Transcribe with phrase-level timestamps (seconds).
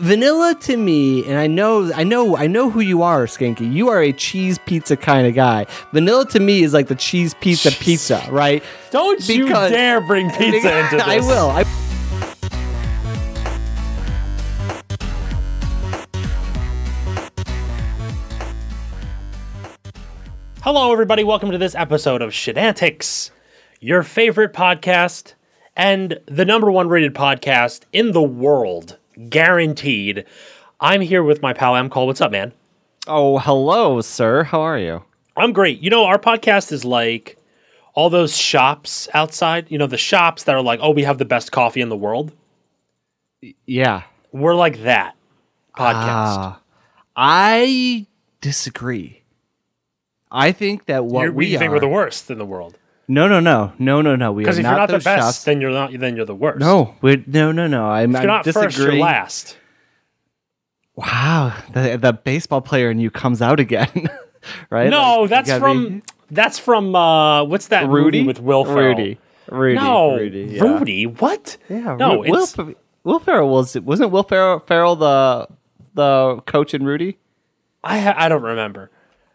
[0.00, 3.70] vanilla to me, and I know, I know, I know who you are, Skanky.
[3.70, 5.66] You are a cheese pizza kind of guy.
[5.92, 8.64] Vanilla to me is like the cheese pizza pizza, right?
[8.90, 11.02] Don't you dare bring pizza into this.
[11.02, 11.50] I will.
[11.50, 11.64] I,
[20.62, 21.24] Hello, everybody.
[21.24, 23.30] Welcome to this episode of Shidantics,
[23.80, 25.34] your favorite podcast
[25.76, 28.98] and the number one rated podcast in the world,
[29.28, 30.24] guaranteed.
[30.80, 31.90] I'm here with my pal M.
[31.90, 32.06] Cole.
[32.06, 32.52] What's up, man?
[33.06, 34.44] oh, hello, sir.
[34.44, 35.02] How are you?
[35.36, 35.80] I'm great.
[35.80, 37.36] You know, our podcast is like
[37.94, 41.24] all those shops outside, you know, the shops that are like, oh, we have the
[41.24, 42.32] best coffee in the world.
[43.66, 44.02] Yeah.
[44.32, 45.16] We're like that
[45.76, 46.36] podcast.
[46.38, 46.60] Ah,
[47.16, 48.06] I
[48.40, 49.22] disagree.
[50.30, 52.78] I think that what you we you think are, we're the worst in the world.
[53.10, 54.32] No, no, no, no, no, no.
[54.32, 55.04] We are Because if not you're not the best,
[55.38, 55.44] shops.
[55.44, 55.90] then you're not.
[55.98, 56.60] Then you're the worst.
[56.60, 57.86] no, we no, no, no.
[57.90, 58.64] I'm, if you're I not disagree.
[58.66, 59.56] first, you're last.
[60.96, 63.88] Wow, the, the baseball player in you comes out again,
[64.70, 64.90] right?
[64.90, 68.88] No, Like, you from be- that's from uh, what's that Rudy with Will Ferrell?
[68.96, 69.18] Rudy.
[69.50, 69.74] Rudy.
[69.76, 70.40] No, Rudy.
[70.52, 70.62] Yeah.
[70.62, 71.06] Rudy.
[71.06, 71.56] What?
[71.68, 75.48] Yeah, no, Will, Fer- Will Ferrell was wasn't Will Ferrell, Ferrell the
[75.94, 77.18] the coach in Rudy?
[77.82, 78.90] I I don't remember.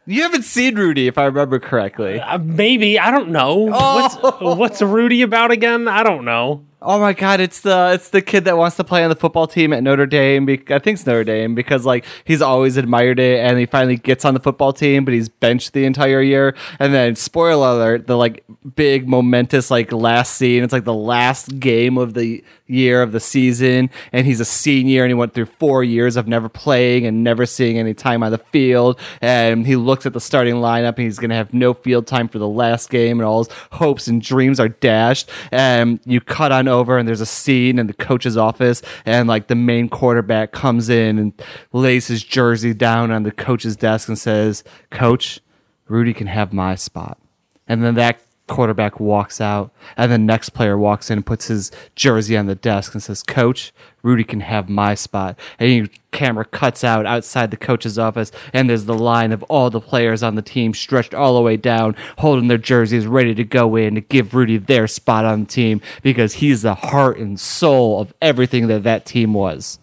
[0.08, 2.20] You haven't seen Rudy, if I remember correctly.
[2.20, 3.70] Uh, maybe I don't know.
[3.74, 4.40] Oh.
[4.42, 5.88] What's what's Rudy about again?
[5.88, 6.64] I don't know.
[6.88, 9.48] Oh my god, it's the it's the kid that wants to play on the football
[9.48, 10.46] team at Notre Dame.
[10.46, 13.98] Be- I think it's Notre Dame because like he's always admired it, and he finally
[13.98, 16.56] gets on the football team, but he's benched the entire year.
[16.78, 18.44] And then spoiler alert, the like
[18.76, 20.64] big momentous like last scene.
[20.64, 25.04] It's like the last game of the year of the season, and he's a senior,
[25.04, 28.32] and he went through four years of never playing and never seeing any time on
[28.32, 29.00] the field.
[29.22, 32.40] And he looks at the starting lineup, and he's gonna have no field time for
[32.40, 35.30] the last game, and all his hopes and dreams are dashed.
[35.52, 39.48] And you cut on over, and there's a scene in the coach's office, and like
[39.48, 41.34] the main quarterback comes in and
[41.74, 45.40] lays his jersey down on the coach's desk and says, "Coach,
[45.88, 47.20] Rudy can have my spot."
[47.68, 51.72] And then that quarterback walks out, and the next player walks in and puts his
[51.96, 53.74] jersey on the desk and says, Coach,
[54.04, 55.38] Rudy can have my spot.
[55.58, 59.70] And your camera cuts out outside the coach's office, and there's the line of all
[59.70, 63.44] the players on the team stretched all the way down, holding their jerseys, ready to
[63.44, 67.40] go in to give Rudy their spot on the team because he's the heart and
[67.40, 69.80] soul of everything that that team was.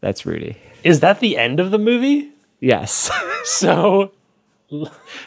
[0.00, 0.58] That's Rudy.
[0.82, 2.30] Is that the end of the movie?
[2.60, 3.10] Yes.
[3.46, 4.12] So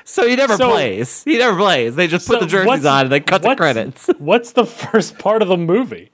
[0.03, 1.23] so he never So- plays.
[1.23, 1.95] He never plays.
[1.95, 4.07] They just put the jerseys on and they cut the credits.
[4.17, 6.11] What's the first part of the movie?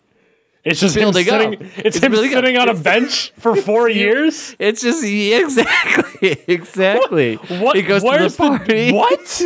[0.66, 1.42] It's just Building him up.
[1.42, 1.72] sitting.
[1.76, 2.20] It's, It's him up.
[2.20, 4.56] sitting on a bench for four years.
[4.60, 7.36] It's just exactly, exactly.
[7.36, 8.92] What- He goes to the the- party.
[8.94, 9.44] what?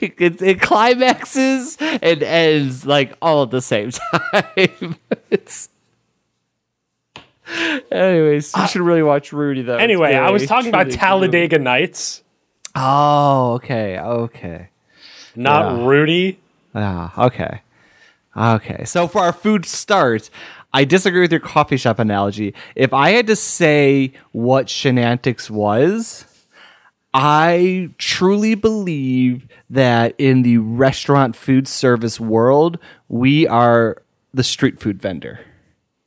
[0.00, 4.94] it, it climaxes and ends like all at the same time.
[5.30, 5.70] it's.
[7.90, 9.76] Anyways, you uh, should really watch Rudy though.
[9.78, 10.90] Anyway, I was talking about.
[10.90, 12.22] Talladega Nights,
[12.80, 14.68] Oh, okay, okay.
[15.34, 15.86] not Yeah.
[15.86, 16.38] Rudy.
[16.74, 17.62] Ah, okay.
[18.36, 18.84] Okay.
[18.84, 20.30] So for our food start,
[20.72, 22.54] I disagree with your coffee shop analogy.
[22.76, 26.24] If I had to say what Shenantics was,
[27.12, 32.78] I truly believe that in the restaurant food service world,
[33.08, 34.02] we are
[34.32, 35.40] the street food vendor.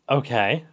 [0.10, 0.64] Okay.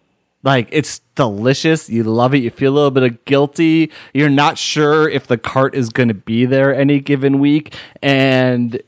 [0.42, 1.90] Like it's delicious.
[1.90, 2.38] You love it.
[2.38, 3.90] You feel a little bit of guilty.
[4.14, 8.80] You're not sure if the cart is going to be there any given week, and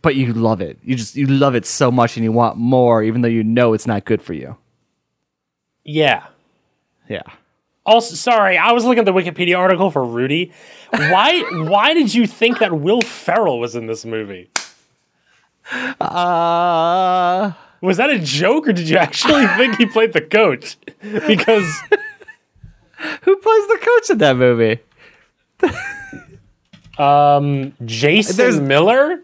[0.00, 0.78] but you love it.
[0.82, 3.72] You just you love it so much, and you want more, even though you know
[3.72, 4.56] it's not good for you.
[5.84, 6.26] Yeah.
[7.08, 7.22] Yeah.
[7.86, 10.52] Also, sorry, I was looking at the Wikipedia article for Rudy.
[10.90, 11.42] Why?
[11.68, 14.50] why did you think that Will Ferrell was in this movie?
[16.00, 17.52] Uh
[17.84, 20.76] Was that a joke, or did you actually think he played the coach?
[21.02, 21.66] Because
[23.22, 24.78] who plays the coach in that movie?
[26.98, 29.20] um, Jason There's- Miller,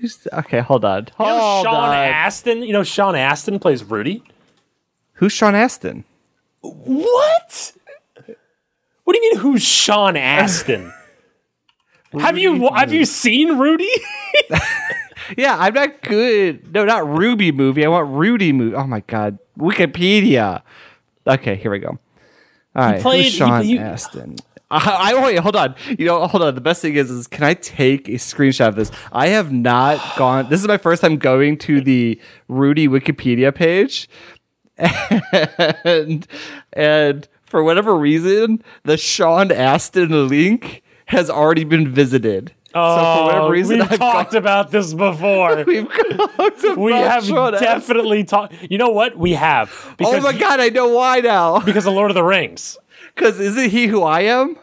[0.00, 1.06] Who's- Okay, hold on.
[1.18, 1.94] you know Sean on.
[1.94, 2.62] Astin.
[2.62, 4.22] You know Sean Astin plays Rudy.
[5.14, 6.04] Who's Sean Astin?
[6.60, 7.72] What?
[9.04, 9.36] What do you mean?
[9.40, 10.92] Who's Sean Astin?
[12.18, 13.90] have you have you seen Rudy?
[15.36, 16.72] Yeah, I'm not good.
[16.72, 17.84] No, not Ruby movie.
[17.84, 18.74] I want Rudy movie.
[18.76, 20.62] Oh my god, Wikipedia.
[21.26, 21.98] Okay, here we go.
[22.76, 24.36] All right, played- who's Sean he- Astin?
[24.70, 25.38] I, I oh, wait.
[25.38, 25.74] Hold on.
[25.98, 26.54] You know, hold on.
[26.54, 28.90] The best thing is, is can I take a screenshot of this?
[29.12, 30.48] I have not gone.
[30.50, 34.08] This is my first time going to the Rudy Wikipedia page,
[34.78, 36.26] and
[36.72, 42.52] and for whatever reason, the Sean Astin link has already been visited.
[42.76, 45.62] Oh, so for whatever oh, reason, we've I've talked gone- about this before.
[45.66, 48.54] we've talked about we have definitely talked.
[48.68, 49.16] You know what?
[49.16, 49.94] We have.
[50.00, 51.60] Oh my god, I know why now.
[51.64, 52.76] Because of Lord of the Rings.
[53.14, 54.56] Because isn't he who I am?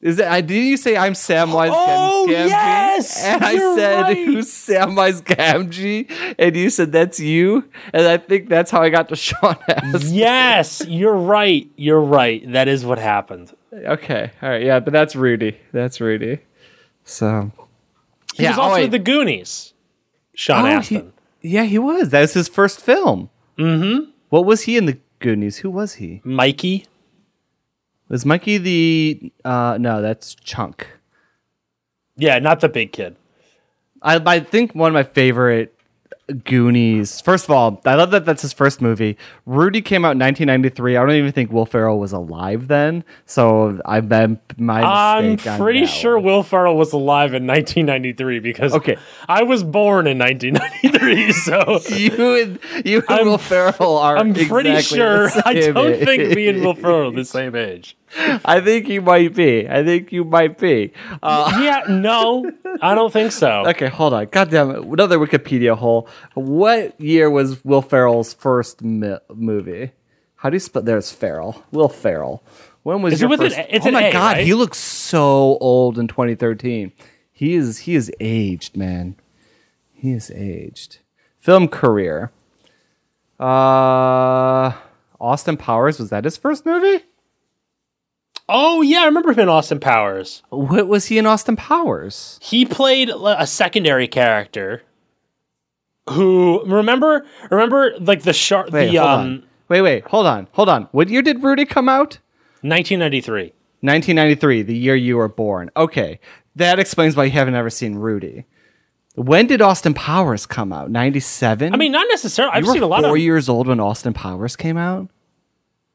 [0.00, 0.26] Is it?
[0.26, 2.50] I did you say I'm Samwise Oh, Gam- Gamgee?
[2.50, 3.24] yes!
[3.24, 4.16] And I said right.
[4.16, 9.08] who's Samwise Gamgee, and you said that's you, and I think that's how I got
[9.08, 10.14] to Sean Astin.
[10.14, 11.70] Yes, you're right.
[11.76, 12.52] You're right.
[12.52, 13.52] That is what happened.
[13.74, 15.58] Okay, all right, yeah, but that's Rudy.
[15.72, 16.38] That's Rudy.
[17.04, 17.50] So
[18.34, 18.90] He Yeah, was oh, also wait.
[18.90, 19.72] the Goonies.
[20.34, 21.12] Sean Oh, he- Astin.
[21.42, 22.10] yeah, he was.
[22.10, 23.30] That was his first film.
[23.58, 24.10] Mm-hmm.
[24.30, 25.58] What was he in the Goonies?
[25.58, 26.20] Who was he?
[26.24, 26.86] Mikey.
[28.08, 29.32] Was Mikey the?
[29.44, 30.86] uh No, that's Chunk.
[32.16, 33.16] Yeah, not the big kid.
[34.02, 35.73] I, I think one of my favorite
[36.44, 37.20] Goonies.
[37.20, 39.18] First of all, I love that that's his first movie.
[39.44, 40.96] Rudy came out in 1993.
[40.96, 43.04] I don't even think Will Ferrell was alive then.
[43.26, 46.24] So I bet my I'm pretty sure one.
[46.24, 48.96] Will Ferrell was alive in 1993 because Okay.
[49.28, 51.32] I was born in 1993.
[51.44, 54.16] So you and you and I'm- Will Ferrell are.
[54.16, 55.28] I'm pretty sure.
[55.44, 56.78] I don't think me and Will age.
[56.78, 57.96] Ferrell are the same age.
[58.16, 59.68] I think you might be.
[59.68, 60.92] I think you might be.
[61.22, 62.50] Uh, Yeah, no,
[62.80, 63.64] I don't think so.
[63.68, 64.26] okay, hold on.
[64.26, 64.84] God damn it.
[64.84, 66.08] Another Wikipedia hole.
[66.34, 69.90] What year was Will Ferrell's first mi- movie?
[70.36, 70.82] How do you spell?
[70.82, 71.64] There's Ferrell.
[71.72, 72.42] Will Ferrell.
[72.82, 73.56] When was Is it your an first?
[73.56, 74.46] A- it's oh an my A, god, right?
[74.46, 76.92] he looks so old in 2013.
[77.32, 79.16] He is he is aged, man.
[79.92, 80.98] He is aged.
[81.40, 82.30] Film career.
[83.40, 84.72] Uh,
[85.20, 87.04] Austin Powers was that his first movie?
[88.48, 90.42] Oh yeah, I remember him in Austin Powers.
[90.50, 92.38] What was he in Austin Powers?
[92.42, 94.82] He played a secondary character.
[96.10, 97.24] Who remember?
[97.50, 98.70] Remember like the shark?
[98.70, 99.46] Wait, The um, on.
[99.68, 100.88] Wait, wait, hold on, hold on.
[100.92, 102.18] What year did Rudy come out?
[102.60, 103.52] 1993.
[103.80, 105.70] 1993, the year you were born.
[105.76, 106.20] Okay,
[106.56, 108.44] that explains why you haven't ever seen Rudy.
[109.14, 110.90] When did Austin Powers come out?
[110.90, 111.72] 97?
[111.72, 112.52] I mean, not necessarily.
[112.54, 113.22] I've you seen a lot four of.
[113.22, 115.08] years old when Austin Powers came out?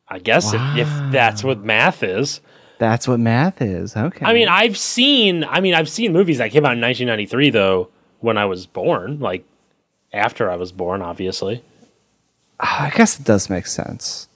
[0.09, 2.41] I guess if, if that's what math is.
[2.79, 3.95] That's what math is.
[3.95, 4.25] Okay.
[4.25, 5.43] I mean, I've seen.
[5.43, 7.89] I mean, I've seen movies that came out in 1993 though.
[8.21, 9.45] When I was born, like
[10.11, 11.63] after I was born, obviously.
[12.59, 14.27] I guess it does make sense.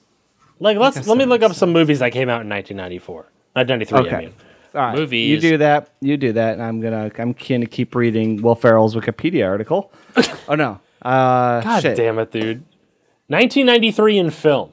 [0.60, 3.26] Like let's let me look up some movies that came out in 1994.
[3.54, 3.98] 1993.
[3.98, 4.26] I Okay.
[4.26, 4.34] mean.
[4.74, 4.96] All right.
[4.96, 5.30] Movies.
[5.30, 5.90] You do that.
[6.00, 6.54] You do that.
[6.54, 7.10] And I'm gonna.
[7.18, 9.92] I'm gonna keep reading Will Ferrell's Wikipedia article.
[10.48, 10.80] oh no.
[11.02, 11.96] Uh, God shit.
[11.96, 12.64] damn it, dude.
[13.28, 14.70] 1993 in film.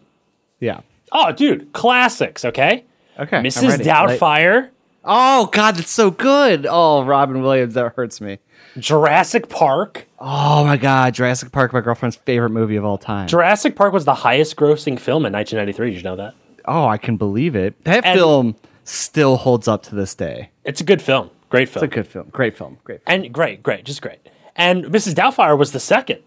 [0.59, 0.81] Yeah.
[1.11, 2.45] Oh, dude, classics.
[2.45, 2.85] Okay.
[3.19, 3.37] Okay.
[3.37, 3.83] Ready.
[3.83, 4.69] Doubtfire,
[5.03, 6.65] oh God, that's so good.
[6.69, 8.39] Oh, Robin Williams, that hurts me.
[8.77, 10.07] Jurassic Park.
[10.19, 13.27] Oh my God, Jurassic Park, my girlfriend's favorite movie of all time.
[13.27, 15.89] Jurassic Park was the highest grossing film in 1993.
[15.91, 16.33] Did you know that?
[16.65, 17.83] oh, I can believe it.
[17.85, 20.49] That And- film still holds up to this day.
[20.63, 21.29] It's a good film.
[21.49, 21.83] Great film.
[21.83, 22.29] It's a good film.
[22.31, 22.77] Great film.
[22.83, 23.01] Great.
[23.03, 23.23] Film.
[23.23, 24.19] and great, great, just great.
[24.55, 25.13] And Mrs.
[25.15, 26.21] Doubtfire was the second.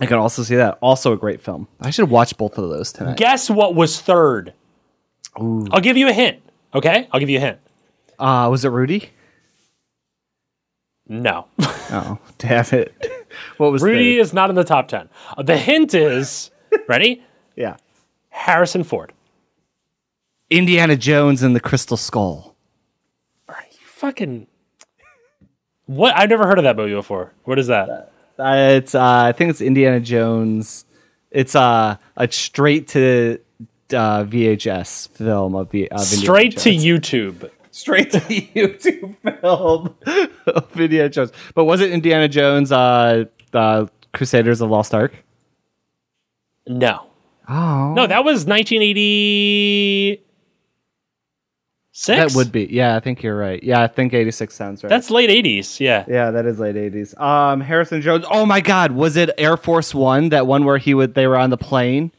[0.00, 0.78] I can also see that.
[0.80, 1.68] Also a great film.
[1.80, 3.16] I should watch both of those tonight.
[3.16, 4.52] Guess what was third?
[5.36, 6.42] I'll give you a hint.
[6.74, 7.08] Okay?
[7.12, 7.58] I'll give you a hint.
[8.18, 9.10] Uh, was it Rudy?
[11.08, 11.46] No.
[11.90, 12.94] Oh, damn it.
[13.58, 14.20] What was Rudy third?
[14.22, 15.08] is not in the top 10.
[15.36, 16.50] Uh, The hint is
[16.88, 17.22] ready?
[17.56, 17.76] Yeah.
[18.30, 19.12] Harrison Ford.
[20.50, 22.54] Indiana Jones and the Crystal Skull.
[23.48, 24.46] Are you fucking.
[25.86, 26.16] What?
[26.16, 27.32] I've never heard of that movie before.
[27.44, 28.12] What is that?
[28.38, 30.84] Uh, it's uh, I think it's Indiana Jones.
[31.30, 33.38] It's uh, a straight to
[33.90, 36.70] uh, VHS film of, Indiana Straight to.
[36.70, 37.50] YouTube.
[37.70, 39.94] straight to YouTube film
[40.46, 41.32] of Indiana Jones.
[41.54, 42.72] But was it Indiana Jones?
[42.72, 45.12] Uh, uh, Crusaders of Lost Ark.
[46.66, 47.06] No.
[47.48, 48.46] Oh, No, that was
[51.94, 52.32] 1986.
[52.34, 52.66] that would be.
[52.74, 53.62] Yeah, I think you're right.
[53.62, 54.88] Yeah, I think 86 sounds right.
[54.90, 55.78] That's late 80s.
[55.78, 56.04] Yeah.
[56.08, 57.18] yeah, that is late 80s.
[57.20, 58.24] Um, Harrison Jones.
[58.28, 60.30] Oh my God, was it Air Force One?
[60.30, 62.10] That one where he would they were on the plane.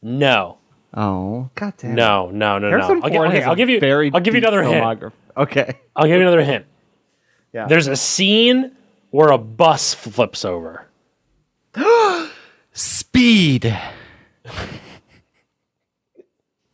[0.00, 0.58] No.
[0.94, 1.90] Oh, god damn.
[1.92, 1.94] it.
[1.94, 2.70] No, no, no, no.
[2.70, 5.12] Harrison I'll, gi- Ford okay, has I'll give you very I'll give you another hint.
[5.36, 5.74] Okay.
[5.96, 6.66] I'll give you another hint.
[7.52, 7.66] Yeah.
[7.66, 8.76] There's a scene
[9.10, 10.86] where a bus flips over.
[12.72, 13.76] Speed.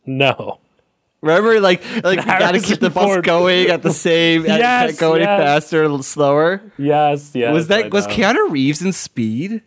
[0.09, 0.59] No.
[1.21, 4.45] Remember, like, like you gotta keep the bus going at the same.
[4.45, 5.39] Yes, can't go any yes.
[5.41, 6.61] faster, a little slower.
[6.77, 7.53] Yes, yes.
[7.53, 8.13] was I that was know.
[8.13, 9.61] Keanu Reeves in Speed?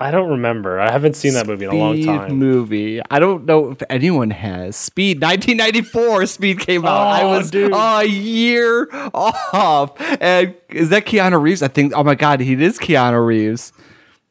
[0.00, 0.78] I don't remember.
[0.78, 2.34] I haven't seen that movie in a long time.
[2.34, 3.00] movie.
[3.10, 5.20] I don't know if anyone has Speed.
[5.20, 7.06] 1994, Speed came out.
[7.08, 7.72] I Oh, was dude.
[7.74, 9.92] a year off.
[10.20, 11.62] And is that Keanu Reeves?
[11.62, 11.92] I think.
[11.96, 13.72] Oh my god, he is Keanu Reeves.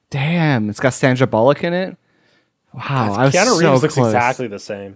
[0.10, 1.98] Damn, it's got Sandra Bullock in it.
[2.74, 4.07] Wow, I was Keanu so Reeves looks close.
[4.07, 4.96] exactly the same.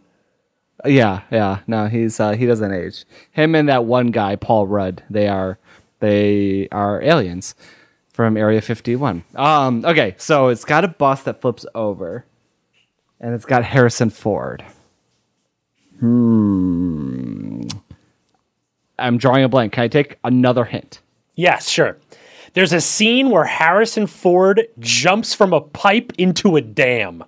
[0.85, 1.59] Yeah, yeah.
[1.67, 3.05] No, he's uh, he doesn't age.
[3.31, 5.03] Him and that one guy, Paul Rudd.
[5.09, 5.59] They are
[5.99, 7.55] they are aliens
[8.11, 9.23] from Area 51.
[9.35, 12.25] Um, okay, so it's got a bus that flips over,
[13.19, 14.65] and it's got Harrison Ford.
[15.99, 17.61] Hmm.
[18.99, 19.73] I'm drawing a blank.
[19.73, 20.99] Can I take another hint?
[21.35, 21.97] Yes, sure.
[22.53, 27.23] There's a scene where Harrison Ford jumps from a pipe into a dam.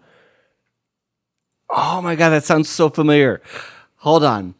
[1.76, 3.42] Oh my god, that sounds so familiar.
[3.98, 4.54] Hold on.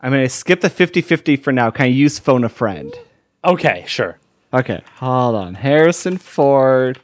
[0.00, 1.70] I'm going to skip the 50 50 for now.
[1.70, 2.92] Can I use phone a friend?
[3.44, 4.18] Okay, sure.
[4.52, 5.54] Okay, hold on.
[5.54, 6.98] Harrison Ford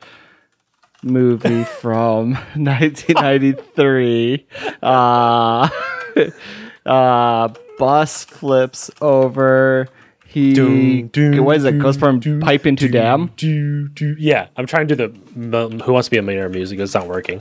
[1.04, 4.46] movie from 1993.
[4.82, 5.68] Uh,
[6.86, 9.86] uh, bus flips over.
[10.26, 11.78] He Doom, doom, what is it?
[11.78, 13.30] Goes from doom, pipe into dam.
[13.38, 16.80] Yeah, I'm trying to do the Who Wants to Be a Millionaire music.
[16.80, 17.40] It's not working.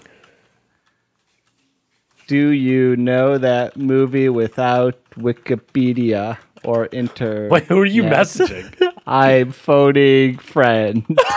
[2.28, 7.50] Do you know that movie without Wikipedia or inter?
[7.50, 8.74] Wait, who are you messaging?
[9.08, 11.06] I'm phoning friend.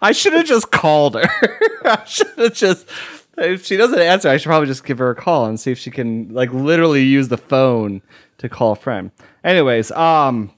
[0.00, 1.28] I should have just called her.
[1.84, 2.88] I should have just.
[3.38, 5.78] If she doesn't answer, I should probably just give her a call and see if
[5.78, 8.02] she can like literally use the phone
[8.38, 9.10] to call a friend.
[9.42, 10.52] Anyways, um,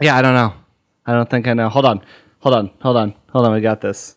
[0.00, 0.54] yeah, I don't know.
[1.06, 1.68] I don't think I know.
[1.68, 2.02] Hold on,
[2.40, 3.52] hold on, hold on, hold on.
[3.52, 4.16] We got this.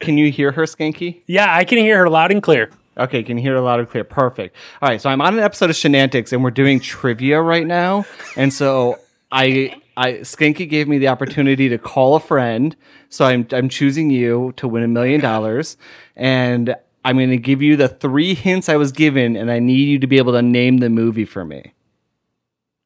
[0.00, 1.22] can you hear her skanky?
[1.26, 2.70] Yeah, I can hear her loud and clear.
[2.98, 4.04] Okay, can you hear her loud and clear?
[4.04, 4.56] Perfect.
[4.82, 8.04] All right, so I'm on an episode of Shenantics and we're doing trivia right now.
[8.36, 8.98] And so
[9.30, 12.76] I I Skanky gave me the opportunity to call a friend.
[13.08, 15.76] So I'm I'm choosing you to win a million dollars.
[16.16, 19.98] And I'm gonna give you the three hints I was given, and I need you
[20.00, 21.72] to be able to name the movie for me.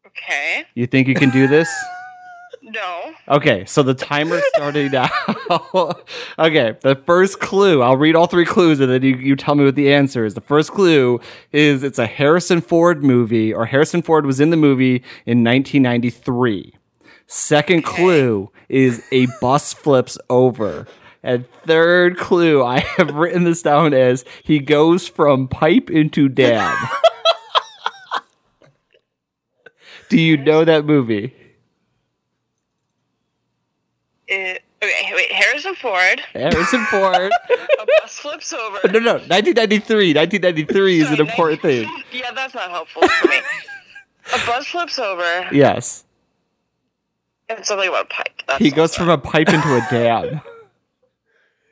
[0.07, 0.67] Okay.
[0.75, 1.69] You think you can do this?
[2.75, 3.15] No.
[3.29, 5.09] Okay, so the timer's starting now.
[6.39, 9.65] okay, the first clue, I'll read all three clues and then you, you tell me
[9.65, 10.35] what the answer is.
[10.35, 11.21] The first clue
[11.53, 16.75] is it's a Harrison Ford movie, or Harrison Ford was in the movie in 1993.
[17.27, 20.87] Second clue is a bus flips over.
[21.23, 26.77] And third clue, I have written this down as he goes from pipe into dam.
[30.11, 31.35] Do you know that movie?
[34.27, 35.31] It, okay, wait.
[35.33, 36.21] Harrison Ford.
[36.33, 37.31] Harrison Ford.
[37.81, 38.79] A bus flips over.
[38.93, 40.15] No, no, 1993.
[40.15, 42.03] 1993 is an Sorry, important thing.
[42.13, 43.37] Yeah, that's not helpful for me.
[44.35, 46.05] a bus flips over Yes.
[47.51, 48.43] and something about a pipe.
[48.47, 50.41] That's He goes also- from a pipe into a dam.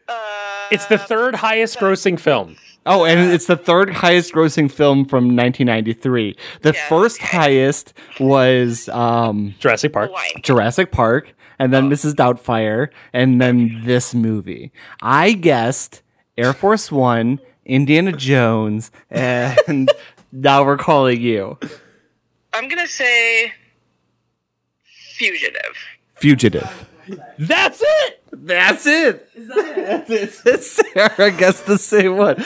[0.08, 2.56] Uh, It's the third highest grossing film.
[2.84, 6.36] Oh, and it's the third highest grossing film from 1993.
[6.62, 7.36] The Yeah, first okay.
[7.36, 10.08] highest was um, Jurassic Park.
[10.10, 10.28] Hawaii.
[10.42, 11.32] Jurassic Park,
[11.62, 11.80] and Oh.
[11.80, 12.14] then Mrs.
[12.14, 14.72] Doubtfire, and then this movie.
[15.00, 16.02] I guessed
[16.36, 19.90] Air Force One, Indiana Jones, and
[20.32, 21.58] now we're calling you
[22.54, 23.52] I'm gonna say
[25.16, 25.76] fugitive.
[26.14, 26.88] Fugitive.
[27.38, 28.22] That's it.
[28.32, 29.28] That's it.
[29.36, 30.62] That's it.
[30.62, 32.36] Sarah guessed the same one.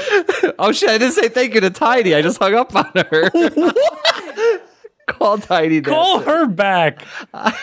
[0.59, 0.89] Oh shit!
[0.91, 2.15] I didn't say thank you to Tiny.
[2.15, 3.31] I just hung up on her.
[5.07, 5.81] Call Tiny.
[5.83, 6.31] Call Nancy.
[6.31, 7.03] her back.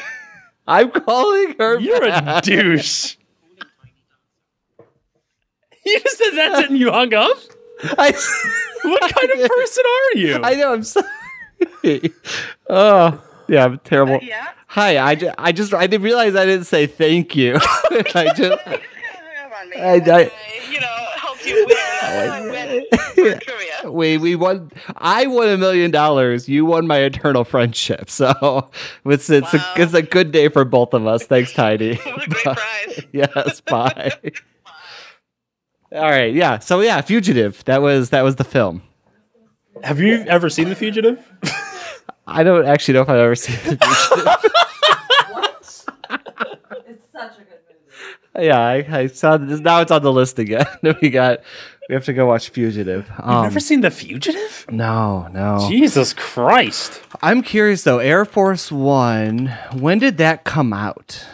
[0.67, 1.79] I'm calling her.
[1.79, 2.43] You're a back.
[2.43, 3.15] douche.
[5.86, 7.38] You just said that's it and you hung up?
[7.84, 8.13] I,
[8.84, 10.39] What kind of person are you?
[10.41, 10.74] I know.
[10.74, 11.05] I'm sorry.
[12.70, 14.15] oh yeah, I'm terrible.
[14.15, 14.48] Uh, yeah.
[14.67, 14.98] Hi.
[14.98, 17.55] I, ju- I just I didn't realize I didn't say thank you.
[17.58, 18.63] I just.
[18.63, 18.74] Come
[19.60, 20.10] on, man.
[20.10, 20.32] I- I-
[20.72, 21.02] you know,
[21.43, 21.77] help win.
[22.01, 22.85] I
[23.15, 23.39] win
[23.81, 24.71] for we we won.
[24.97, 26.47] I won a million dollars.
[26.47, 28.09] You won my eternal friendship.
[28.09, 28.69] So
[29.05, 29.73] it's it's Wow.
[29.77, 31.25] a it's a good day for both of us.
[31.25, 31.95] Thanks, Tidy.
[32.05, 33.05] What a great prize.
[33.12, 33.62] yes.
[33.62, 34.12] Bye.
[35.91, 36.33] All right.
[36.33, 36.59] Yeah.
[36.59, 37.63] So yeah, fugitive.
[37.65, 38.81] That was that was the film.
[39.83, 41.19] Have you ever seen The Fugitive?
[42.25, 44.51] I don't actually know if I've ever seen the fugitive.
[46.88, 47.62] It's such a good movie.
[48.39, 49.59] Yeah, I, I saw this.
[49.59, 50.65] Now it's on the list again.
[51.01, 51.41] we got.
[51.89, 53.11] We have to go watch Fugitive.
[53.19, 54.65] Um, Never seen The Fugitive?
[54.71, 55.67] no, no.
[55.69, 57.01] Jesus Christ.
[57.21, 57.99] I'm curious though.
[57.99, 59.47] Air Force One.
[59.73, 61.25] When did that come out?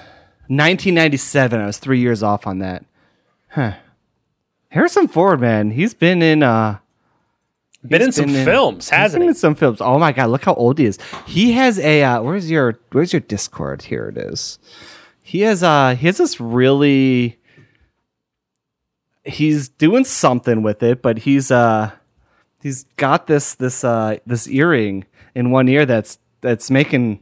[0.48, 1.60] 1997.
[1.62, 2.84] I was three years off on that.
[3.50, 3.74] Huh.
[4.70, 6.78] Harrison Ford, man, he's been in uh
[7.88, 9.30] Been in some been films, hasn't been he?
[9.30, 9.82] in some films.
[9.82, 10.98] Oh my god, look how old he is.
[11.28, 13.84] He has a uh, where's your where's your Discord?
[13.84, 14.58] Here it is.
[15.30, 17.38] He has uh he has this really
[19.24, 21.92] he's doing something with it, but he's uh
[22.62, 25.06] he's got this this uh this earring
[25.36, 27.20] in one ear that's that's making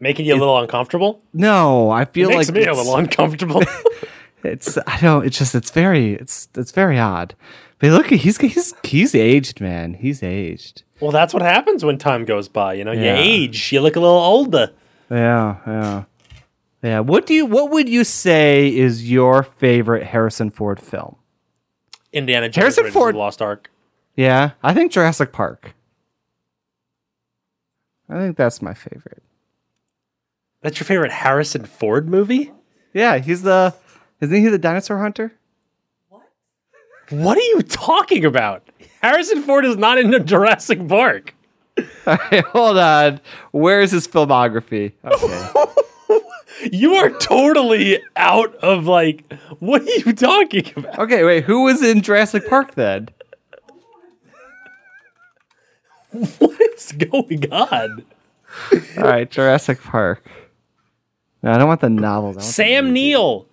[0.00, 1.22] Making you a little uncomfortable.
[1.32, 3.62] no, I feel Makes like me a little uncomfortable.
[4.44, 5.24] It's I don't.
[5.24, 7.34] It's just it's very it's it's very odd.
[7.78, 9.94] But look, he's he's he's aged, man.
[9.94, 10.82] He's aged.
[11.00, 12.74] well, that's what happens when time goes by.
[12.74, 13.16] You know, Yeah.
[13.16, 14.70] you age, you look a little older.
[15.10, 16.04] Yeah, yeah,
[16.84, 17.00] yeah.
[17.00, 17.46] What do you?
[17.46, 21.16] What would you say is your favorite Harrison Ford film?
[22.12, 23.70] Indiana Jones Harrison Raiders Ford- the Lost Ark.
[24.14, 25.74] Yeah, I think Jurassic Park.
[28.08, 29.22] I think that's my favorite.
[30.60, 32.52] That's your favorite Harrison Ford movie?
[32.92, 33.74] Yeah, he's the
[34.20, 35.32] isn't he the dinosaur hunter?
[36.08, 36.22] What
[37.10, 38.68] What are you talking about?
[39.02, 41.34] Harrison Ford is not in the Jurassic Park.
[42.04, 43.20] Hey, hold on.
[43.50, 44.92] Where's his filmography?
[45.04, 45.63] Okay.
[46.72, 49.24] You are totally out of like.
[49.58, 50.98] What are you talking about?
[51.00, 51.44] okay, wait.
[51.44, 53.08] Who was in Jurassic Park then?
[56.10, 58.04] What is going on?
[58.96, 60.24] All right, Jurassic Park.
[61.42, 62.36] No, I don't want the novels.
[62.36, 62.92] Want Sam.
[62.92, 63.46] Neill.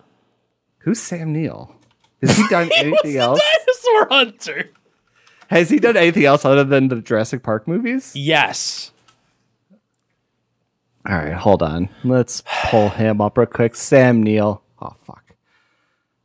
[0.79, 1.75] Who's Sam Neill?
[2.21, 3.41] Has he done He was anything the else?
[3.65, 4.69] dinosaur hunter.
[5.49, 8.13] Has he done anything else other than the Jurassic Park movies?
[8.15, 8.91] Yes.
[11.07, 11.89] All right, hold on.
[12.03, 13.75] Let's pull him up real quick.
[13.75, 14.61] Sam Neill.
[14.81, 15.35] Oh fuck.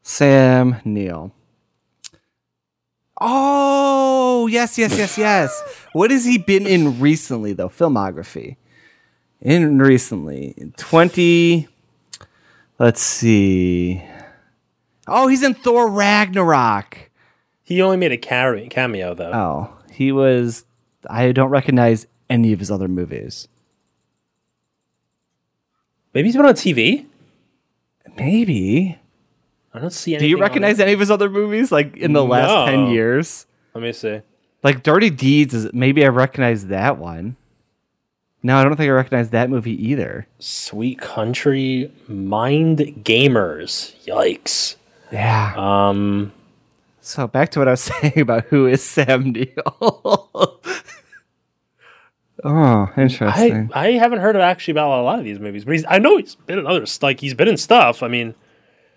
[0.02, 1.32] Sam Neill.
[3.18, 5.62] Oh yes, yes, yes, yes.
[5.94, 7.70] what has he been in recently though?
[7.70, 8.56] Filmography.
[9.40, 11.68] In recently, in twenty.
[12.78, 14.02] Let's see.
[15.06, 17.10] Oh, he's in Thor Ragnarok.
[17.62, 19.32] He only made a cameo though.
[19.32, 20.66] Oh, he was.
[21.08, 23.48] I don't recognize any of his other movies.
[26.16, 27.04] Maybe he's been on TV.
[28.16, 28.98] Maybe.
[29.74, 32.70] I don't see Do you recognize any of his other movies, like in the last
[32.70, 33.44] ten years?
[33.74, 34.22] Let me see.
[34.62, 37.36] Like Dirty Deeds is maybe I recognize that one.
[38.42, 40.26] No, I don't think I recognize that movie either.
[40.38, 43.94] Sweet Country Mind Gamers.
[44.06, 44.76] Yikes.
[45.12, 45.52] Yeah.
[45.58, 46.32] Um.
[47.02, 50.62] So back to what I was saying about who is Sam Neill.
[52.46, 53.70] Oh, interesting.
[53.74, 56.16] I haven't heard of actually about a lot of these movies, but he's I know
[56.16, 57.02] he's been in others.
[57.02, 58.02] Like he's been in stuff.
[58.02, 58.34] I mean,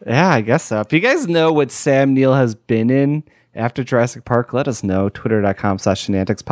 [0.06, 0.82] yeah, I guess so.
[0.82, 3.24] If you guys know what Sam Neill has been in
[3.56, 5.10] after Jurassic Park, let us know.
[5.10, 6.44] Twitter.com slash shenanigans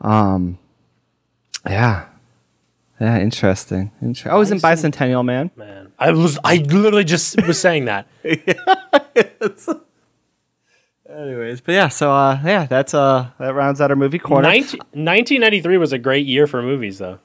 [0.00, 0.58] Um
[1.68, 2.06] Yeah.
[3.00, 3.92] Yeah, interesting.
[4.00, 5.52] Inter- oh, he's in Bicentennial Man.
[5.56, 8.08] man, I was I literally just was saying that.
[11.18, 14.46] Anyways, but yeah, so uh yeah, that's uh that rounds out our movie corner.
[14.46, 17.18] 19, 1993 was a great year for movies, though.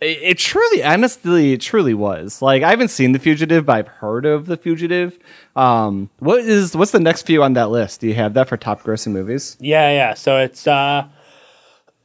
[0.00, 2.40] It, it truly, honestly, it truly was.
[2.40, 5.18] Like I haven't seen The Fugitive, but I've heard of The Fugitive.
[5.56, 8.00] Um, what is what's the next few on that list?
[8.00, 9.58] Do you have that for top grossing movies?
[9.60, 10.14] Yeah, yeah.
[10.14, 11.06] So it's uh,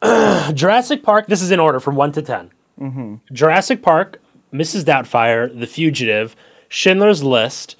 [0.53, 1.27] Jurassic Park.
[1.27, 2.51] This is in order from one to 10
[3.33, 4.21] Jurassic Park,
[4.53, 4.83] Mrs.
[4.83, 6.35] Doubtfire, The Fugitive,
[6.69, 7.75] Schindler's List,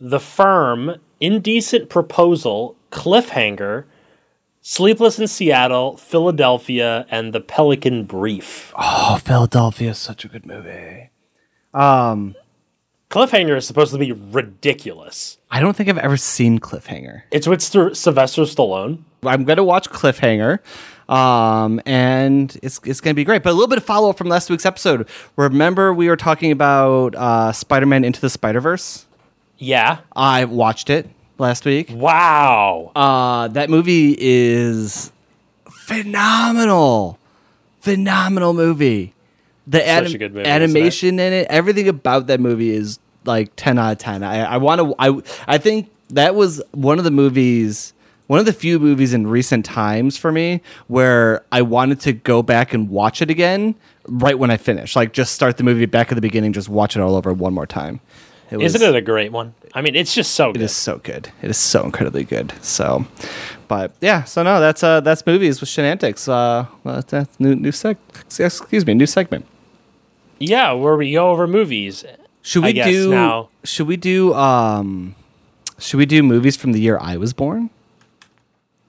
[0.00, 3.84] The Firm, Indecent Proposal, Cliffhanger,
[4.62, 8.74] Sleepless in Seattle, Philadelphia, and The Pelican Brief.
[8.76, 11.08] Oh, Philadelphia is such a good movie.
[11.72, 12.34] Um,
[13.08, 15.38] Cliffhanger is supposed to be ridiculous.
[15.50, 17.22] I don't think I've ever seen Cliffhanger.
[17.30, 18.98] It's with St- Sylvester Stallone.
[19.24, 20.58] I'm gonna watch Cliffhanger,
[21.08, 23.42] um, and it's it's gonna be great.
[23.42, 25.08] But a little bit of follow up from last week's episode.
[25.36, 29.06] Remember we were talking about uh, Spider-Man Into the Spider-Verse.
[29.58, 29.98] Yeah.
[30.14, 31.08] I watched it
[31.40, 31.90] last week.
[31.92, 32.92] Wow.
[32.94, 35.10] Uh, that movie is
[35.68, 37.18] phenomenal,
[37.80, 39.14] phenomenal movie.
[39.66, 43.78] The anim- a good movie, animation in it, everything about that movie is like ten
[43.78, 44.22] out of ten.
[44.22, 44.94] I, I want to.
[44.98, 47.92] I I think that was one of the movies.
[48.26, 52.44] One of the few movies in recent times for me where I wanted to go
[52.44, 53.74] back and watch it again
[54.06, 54.94] right when I finished.
[54.94, 57.52] Like just start the movie back at the beginning, just watch it all over one
[57.52, 58.00] more time.
[58.50, 59.54] It was, Isn't it a great one?
[59.74, 60.62] I mean, it's just so it good.
[60.62, 61.30] is so good.
[61.40, 62.52] It is so incredibly good.
[62.62, 63.06] So,
[63.68, 64.24] but yeah.
[64.24, 66.28] So no, that's uh that's movies with shenanigans.
[66.28, 67.96] Uh, well, that's new new seg.
[68.38, 69.46] Excuse me, new segment.
[70.38, 72.04] Yeah, where we go over movies.
[72.42, 73.10] Should we guess do?
[73.10, 73.50] now.
[73.64, 74.34] Should we do?
[74.34, 75.14] Um,
[75.78, 77.70] should we do movies from the year I was born?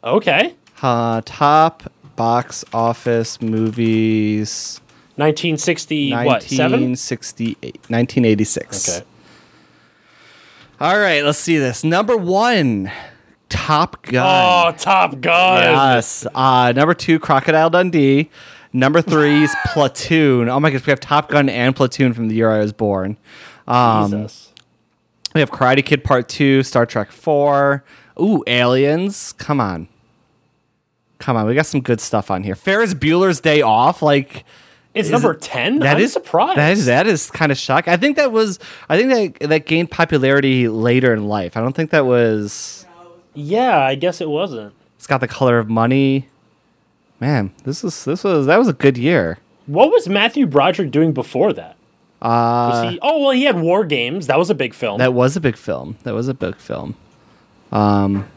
[0.04, 0.56] Okay.
[0.82, 1.84] Uh, top
[2.16, 4.80] box office movies.
[5.18, 6.96] 1960, what, seven?
[6.96, 8.90] 1968, 1986.
[8.90, 9.06] Okay.
[10.82, 11.84] All right, let's see this.
[11.84, 12.92] Number one,
[13.50, 14.26] Top Gun.
[14.26, 15.62] Oh, Top Gun.
[15.62, 16.26] Yes.
[16.34, 18.32] Uh, number two, Crocodile Dundee.
[18.74, 20.50] Number three is Platoon.
[20.50, 23.18] Oh my gosh, we have Top Gun and Platoon from the year I was born.
[23.68, 24.52] Um, Jesus.
[25.36, 27.84] we have Karate Kid Part Two, Star Trek Four.
[28.20, 29.34] Ooh, Aliens.
[29.34, 29.88] Come on.
[31.20, 32.56] Come on, we got some good stuff on here.
[32.56, 34.46] Ferris Bueller's Day Off, like
[34.94, 35.80] It's is number 10?
[35.80, 36.58] that I'm is surprised.
[36.58, 37.94] That is that is kind of shocking.
[37.94, 41.56] I think that was I think that that gained popularity later in life.
[41.56, 42.86] I don't think that was
[43.34, 44.74] Yeah, I guess it wasn't.
[44.98, 46.28] it's got the color of money.
[47.22, 49.38] Man, this is this was that was a good year.
[49.68, 51.78] What was Matthew Broderick doing before that?
[52.22, 54.28] Uh he, oh, well, he had War Games.
[54.28, 54.98] That was a big film.
[55.00, 55.98] that was a big film.
[56.04, 56.96] That was a big film.
[57.72, 58.28] Um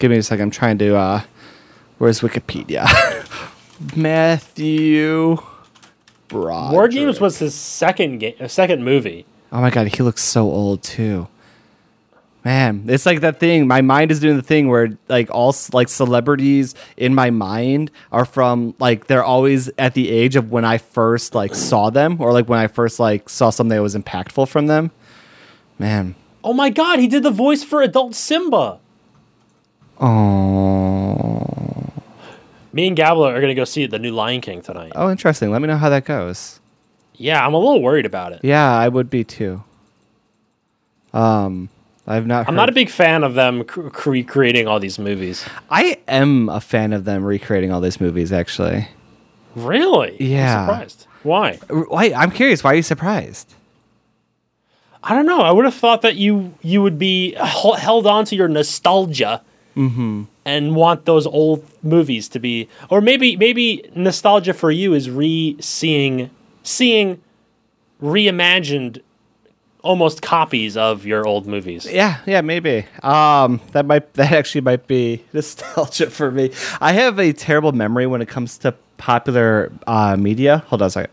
[0.00, 0.42] give me a second.
[0.44, 1.22] I'm trying to uh
[1.98, 2.86] where's Wikipedia?
[3.96, 5.38] Matthew
[6.32, 6.72] Broderick.
[6.72, 9.26] War Games was his second game, uh, second movie.
[9.52, 11.28] Oh my god, he looks so old too.
[12.44, 13.68] Man, it's like that thing.
[13.68, 18.24] My mind is doing the thing where like all like celebrities in my mind are
[18.24, 22.32] from like they're always at the age of when I first like saw them or
[22.32, 24.90] like when I first like saw something that was impactful from them.
[25.78, 26.16] Man.
[26.42, 28.80] Oh my god, he did the voice for adult Simba.
[30.00, 31.91] Oh.
[32.72, 34.92] Me and Gabla are going to go see the new Lion King tonight.
[34.94, 35.50] Oh, interesting.
[35.50, 36.60] Let me know how that goes.
[37.14, 38.40] Yeah, I'm a little worried about it.
[38.42, 39.62] Yeah, I would be too.
[41.12, 41.68] Um,
[42.06, 42.48] I've not.
[42.48, 45.44] I'm not a big fan of them cre- recreating all these movies.
[45.70, 48.32] I am a fan of them recreating all these movies.
[48.32, 48.88] Actually,
[49.54, 50.16] Really?
[50.18, 50.60] Yeah.
[50.62, 51.06] I'm surprised.
[51.22, 51.56] Why?
[51.88, 52.12] why?
[52.16, 52.64] I'm curious.
[52.64, 53.54] Why are you surprised?
[55.04, 55.40] I don't know.
[55.42, 59.42] I would have thought that you you would be held on to your nostalgia
[59.76, 60.24] Mm-hmm.
[60.44, 65.56] And want those old movies to be, or maybe maybe nostalgia for you is re
[65.60, 66.30] seeing
[66.62, 67.20] seeing
[68.02, 69.00] reimagined
[69.82, 71.86] almost copies of your old movies.
[71.90, 72.86] Yeah, yeah, maybe.
[73.02, 76.52] Um, that might that actually might be nostalgia for me.
[76.80, 80.58] I have a terrible memory when it comes to popular uh, media.
[80.68, 81.12] Hold on a second.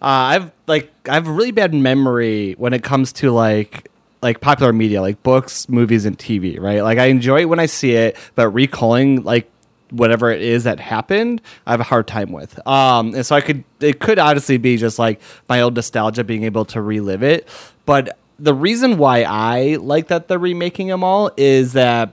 [0.00, 3.87] Uh, I've like I have a really bad memory when it comes to like
[4.22, 6.60] like popular media, like books, movies, and TV.
[6.60, 6.82] Right?
[6.82, 9.50] Like I enjoy it when I see it, but recalling like
[9.90, 12.66] whatever it is that happened, I have a hard time with.
[12.66, 16.44] Um, and so I could it could honestly be just like my old nostalgia being
[16.44, 17.48] able to relive it.
[17.86, 22.12] But the reason why I like that they're remaking them all is that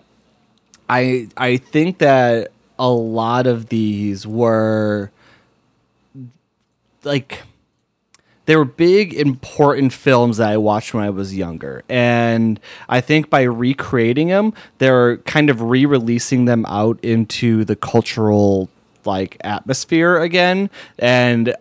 [0.89, 5.11] I I think that a lot of these were
[7.03, 7.43] like
[8.45, 11.83] they were big important films that I watched when I was younger.
[11.89, 18.69] And I think by recreating them, they're kind of re-releasing them out into the cultural
[19.05, 21.55] like atmosphere again and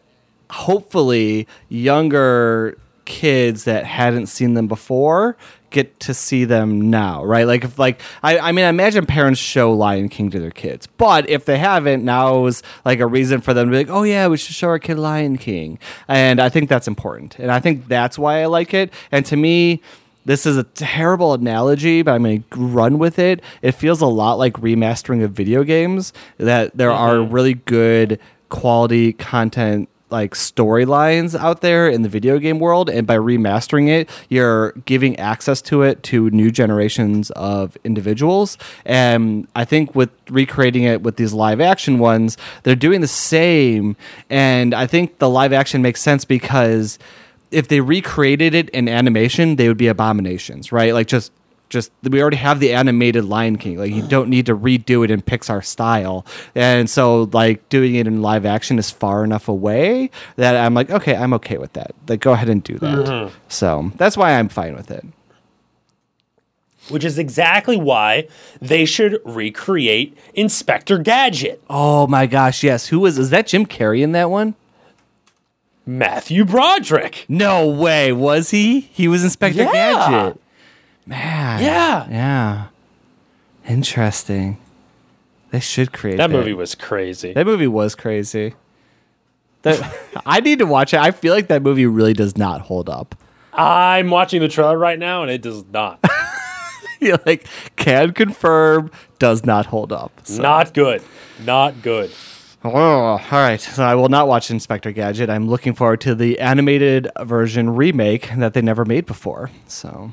[0.50, 5.36] hopefully younger kids that hadn't seen them before
[5.74, 7.46] get to see them now right?
[7.46, 10.86] Like if like I, I mean i imagine parents show lion king to their kids
[10.86, 14.04] but if they haven't now is like a reason for them to be like oh
[14.04, 15.78] yeah we should show our kid lion king.
[16.08, 18.92] And i think that's important and i think that's why i like it.
[19.12, 19.82] And to me
[20.24, 23.42] this is a terrible analogy, but I'm going to run with it.
[23.60, 27.32] It feels a lot like remastering of video games, that there are mm-hmm.
[27.32, 33.16] really good quality content like storylines out there in the video game world and by
[33.16, 39.92] remastering it you're giving access to it to new generations of individuals and i think
[39.96, 43.96] with recreating it with these live action ones they're doing the same
[44.30, 46.96] and i think the live action makes sense because
[47.50, 50.92] if they recreated it in animation, they would be abominations, right?
[50.92, 51.30] Like just
[51.74, 53.76] just we already have the animated Lion King.
[53.76, 56.24] Like you don't need to redo it in Pixar style.
[56.54, 60.90] And so like doing it in live action is far enough away that I'm like,
[60.90, 61.94] okay, I'm okay with that.
[62.08, 62.98] Like go ahead and do that.
[62.98, 63.34] Mm-hmm.
[63.48, 65.04] So that's why I'm fine with it.
[66.90, 68.28] Which is exactly why
[68.60, 71.62] they should recreate Inspector Gadget.
[71.68, 72.88] Oh my gosh, yes.
[72.88, 74.54] Who was is that Jim Carrey in that one?
[75.86, 77.26] Matthew Broderick.
[77.28, 78.12] No way.
[78.12, 78.80] Was he?
[78.80, 79.72] He was Inspector Yeah.
[79.72, 80.40] Gadget.
[81.06, 81.62] Man.
[81.62, 82.08] Yeah.
[82.10, 82.66] Yeah.
[83.68, 84.58] Interesting.
[85.50, 87.32] They should create That movie was crazy.
[87.32, 88.54] That movie was crazy.
[89.62, 89.94] That
[90.26, 91.00] I need to watch it.
[91.00, 93.14] I feel like that movie really does not hold up.
[93.52, 96.04] I'm watching the trailer right now and it does not.
[97.00, 100.12] You're like can confirm does not hold up.
[100.24, 101.02] So- Not good.
[101.44, 102.10] Not good.
[102.66, 103.60] Oh, all right.
[103.60, 105.28] So I will not watch Inspector Gadget.
[105.28, 109.50] I'm looking forward to the animated version remake that they never made before.
[109.68, 110.12] So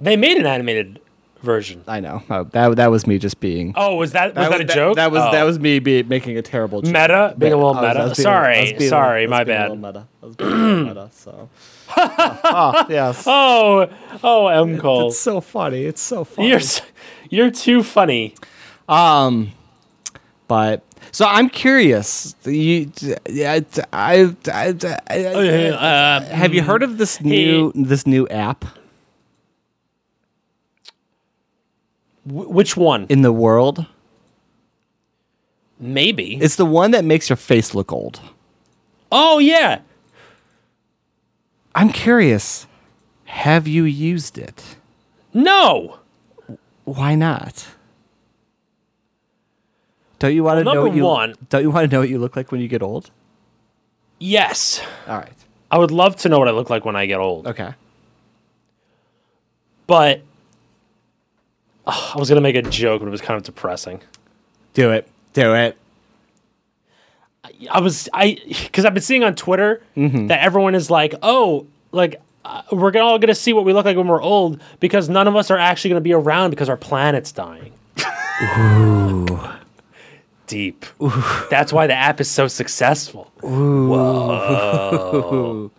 [0.00, 1.00] They made an animated
[1.42, 1.84] version.
[1.86, 3.72] I know uh, that that was me just being.
[3.76, 4.96] Oh, was that was that, a that, joke?
[4.96, 5.32] That was Oh.
[5.32, 6.92] that was me be, making a terrible joke.
[6.92, 8.00] meta, being a little I meta.
[8.00, 9.78] was I was sorry, being sorry, my bad.
[9.78, 10.06] meta.
[10.22, 11.10] I was being a little meta.
[11.12, 11.48] So.
[11.96, 13.24] oh, yes.
[13.26, 13.88] Oh,
[14.22, 15.84] oh, M Cole, It's so funny.
[15.84, 16.48] It's so funny.
[16.48, 16.60] you're
[17.30, 18.34] you're too funny.
[18.88, 19.52] Um,
[20.48, 20.82] but
[21.12, 22.34] so I'm curious.
[22.44, 22.90] You,
[23.26, 24.74] I, I, I,
[25.08, 25.24] I,
[25.70, 28.64] Uh, have you heard of this new this new app
[32.28, 33.06] wh- which one?
[33.08, 33.86] in the world?
[35.80, 36.36] Maybe.
[36.40, 38.20] It's the one that makes your face look old.
[39.12, 39.80] oh yeah.
[41.74, 42.66] I'm curious.
[43.24, 44.76] Have you used it?
[45.32, 45.98] No.
[46.84, 47.66] Why not?
[50.18, 52.00] Don't you want to Well, know what number you one- Don't you want to know
[52.00, 53.10] what you look like when you get old?
[54.18, 54.80] Yes.
[55.06, 55.32] All right.
[55.70, 57.46] I would love to know what I look like when I get old.
[57.46, 57.74] Okay.
[59.86, 60.22] But
[61.88, 64.00] Ugh, I was gonna make a joke, but it was kind of depressing.
[64.74, 65.08] Do it.
[65.32, 65.76] Do it.
[67.70, 72.20] I was I because I've been seeing on Twitter that everyone is like, oh, like
[72.44, 75.26] uh, we're gonna all gonna see what we look like when we're old because none
[75.26, 77.72] of us are actually gonna be around because our planet's dying.
[78.58, 79.26] Ooh.
[80.46, 80.86] Deep.
[81.50, 83.30] That's why the app is so successful.
[83.44, 83.88] Ooh.
[83.88, 85.70] Whoa.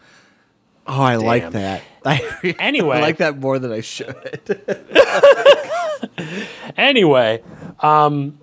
[0.88, 1.84] Oh, I like that.
[2.06, 2.98] I, Anyway.
[2.98, 4.16] I like that more than I should.
[6.78, 7.42] Anyway,
[7.80, 8.38] um,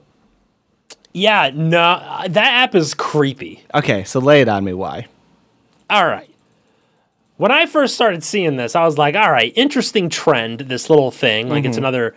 [1.13, 3.63] yeah, no, that app is creepy.
[3.75, 4.75] okay, so lay it on me.
[4.75, 5.07] Why?
[5.89, 6.31] All right.
[7.39, 11.11] When I first started seeing this, I was like, all right, interesting trend, this little
[11.11, 11.49] thing.
[11.49, 12.15] Like, it's another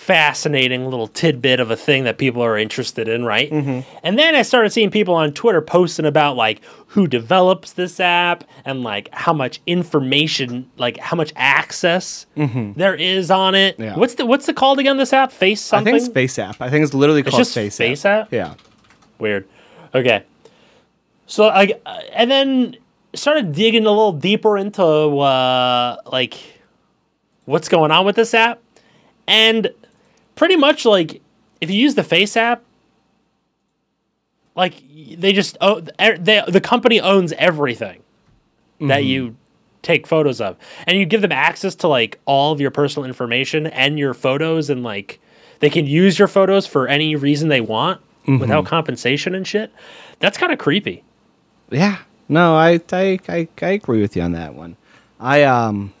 [0.00, 3.52] fascinating little tidbit of a thing that people are interested in, right?
[3.52, 8.42] And then I started seeing people on Twitter posting about, like, who develops this app
[8.64, 13.78] and, like, how much information, like, how much access there is on it.
[13.78, 13.96] Yeah.
[13.96, 15.30] What's the what's the called again, this app?
[15.30, 15.94] Face something.
[15.94, 16.60] I think it's Face App.
[16.60, 18.32] I think it's literally called just Face, Face App?
[18.32, 18.54] Yeah.
[19.18, 19.46] Weird.
[19.94, 20.24] Okay.
[21.26, 21.80] So like,
[22.12, 22.76] and then
[23.14, 26.34] started digging a little deeper into uh, like
[27.44, 28.60] what's going on with this app,
[29.28, 29.70] and
[30.40, 31.20] pretty much like
[31.60, 32.62] if you use the Face app,
[34.56, 34.82] like
[35.18, 38.00] they just oh er, they, the company owns everything
[38.80, 39.06] that mm-hmm.
[39.06, 39.36] you
[39.82, 43.66] take photos of, and you give them access to like all of your personal information
[43.66, 45.20] and your photos, and like
[45.58, 48.66] they can use your photos for any reason they want without mm-hmm.
[48.66, 49.70] compensation and shit.
[50.20, 51.04] That's kind of creepy.
[51.68, 51.98] Yeah.
[52.30, 54.76] No, I, I I I agree with you on that one.
[55.20, 55.92] I um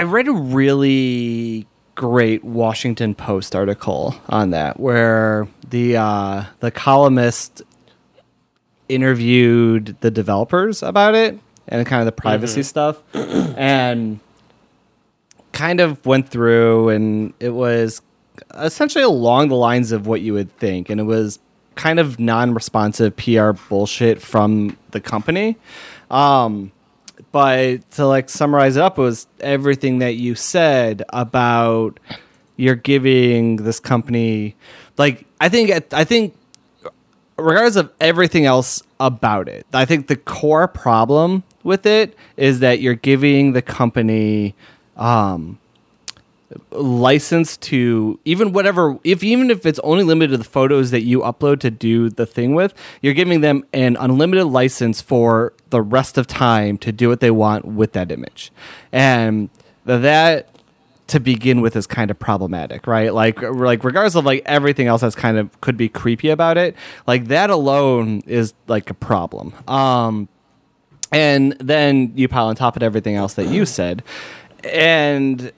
[0.00, 7.60] I read a really great Washington Post article on that where the uh the columnist
[8.88, 14.20] interviewed the developers about it and kind of the privacy stuff and
[15.52, 18.00] kind of went through and it was
[18.54, 21.40] essentially along the lines of what you would think and it was
[21.74, 25.58] kind of non-responsive PR bullshit from the company.
[26.10, 26.72] Um
[27.32, 32.00] but to like summarize it up it was everything that you said about
[32.56, 34.54] you're giving this company
[34.98, 36.36] like I think I think
[37.38, 42.80] regardless of everything else about it, I think the core problem with it is that
[42.80, 44.54] you're giving the company
[44.96, 45.58] um,
[46.72, 51.20] license to even whatever if even if it's only limited to the photos that you
[51.20, 56.18] upload to do the thing with you're giving them an unlimited license for the rest
[56.18, 58.50] of time to do what they want with that image
[58.92, 59.48] and
[59.84, 60.48] that
[61.10, 63.12] to begin with is kind of problematic, right?
[63.12, 66.76] Like like regardless of like everything else that's kind of could be creepy about it,
[67.06, 69.52] like that alone is like a problem.
[69.66, 70.28] Um
[71.10, 74.04] and then you pile on top of everything else that you said.
[74.62, 75.50] And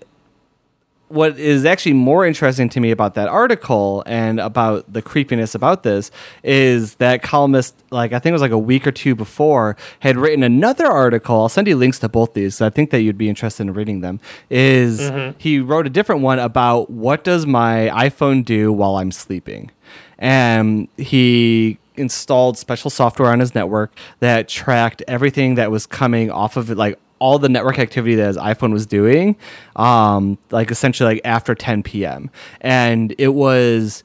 [1.13, 5.83] what is actually more interesting to me about that article and about the creepiness about
[5.83, 6.11] this
[6.43, 10.17] is that columnist, like I think it was like a week or two before, had
[10.17, 11.43] written another article.
[11.43, 12.57] I'll send you links to both these.
[12.57, 14.21] 'cause I think that you'd be interested in reading them.
[14.49, 15.37] Is mm-hmm.
[15.39, 19.71] he wrote a different one about what does my iPhone do while I'm sleeping,
[20.19, 26.57] and he installed special software on his network that tracked everything that was coming off
[26.57, 29.37] of it, like all the network activity that his iPhone was doing,
[29.77, 32.29] um, like essentially like after 10 p.m.
[32.61, 34.03] And it was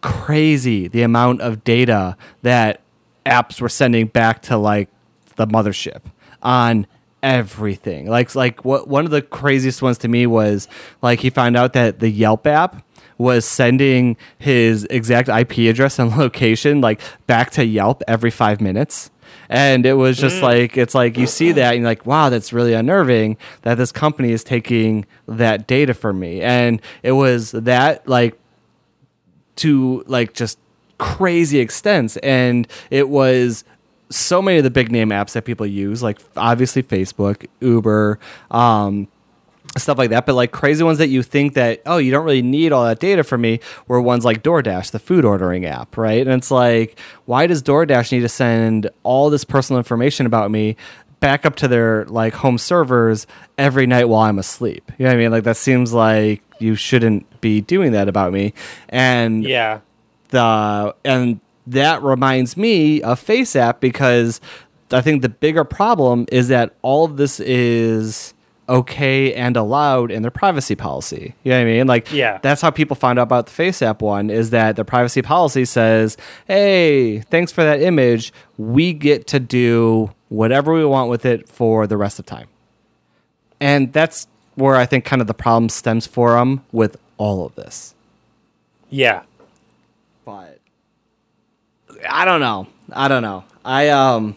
[0.00, 2.80] crazy the amount of data that
[3.24, 4.88] apps were sending back to like
[5.36, 6.02] the mothership
[6.42, 6.88] on
[7.22, 8.08] everything.
[8.08, 10.66] Like like what one of the craziest ones to me was
[11.02, 12.84] like he found out that the Yelp app
[13.16, 19.10] was sending his exact IP address and location like back to Yelp every five minutes.
[19.48, 22.52] And it was just like it's like you see that and you're like, wow, that's
[22.52, 26.40] really unnerving that this company is taking that data from me.
[26.40, 28.38] And it was that like
[29.56, 30.58] to like just
[30.98, 33.64] crazy extents and it was
[34.08, 38.18] so many of the big name apps that people use like obviously facebook uber
[38.50, 39.06] um,
[39.76, 42.42] stuff like that but like crazy ones that you think that oh you don't really
[42.42, 46.26] need all that data from me were ones like doordash the food ordering app right?
[46.26, 50.76] And it's like why does doordash need to send all this personal information about me
[51.20, 53.26] back up to their like home servers
[53.58, 54.90] every night while i'm asleep?
[54.98, 55.30] You know what i mean?
[55.30, 58.54] Like that seems like you shouldn't be doing that about me.
[58.88, 59.80] And Yeah.
[60.30, 64.40] the and that reminds me of FaceApp because
[64.92, 68.32] I think the bigger problem is that all of this is
[68.68, 71.34] okay and allowed in their privacy policy.
[71.44, 71.86] You know what I mean?
[71.86, 72.38] Like, Yeah.
[72.42, 76.16] that's how people found out about the FaceApp one is that their privacy policy says,
[76.46, 78.32] "Hey, thanks for that image.
[78.58, 82.48] We get to do whatever we want with it for the rest of time."
[83.60, 84.26] And that's
[84.56, 87.94] where I think kind of the problem stems for them with all of this.
[88.90, 89.22] Yeah.
[90.24, 90.58] but
[92.10, 92.66] I don't know.
[92.92, 93.44] I don't know.
[93.64, 94.36] I um,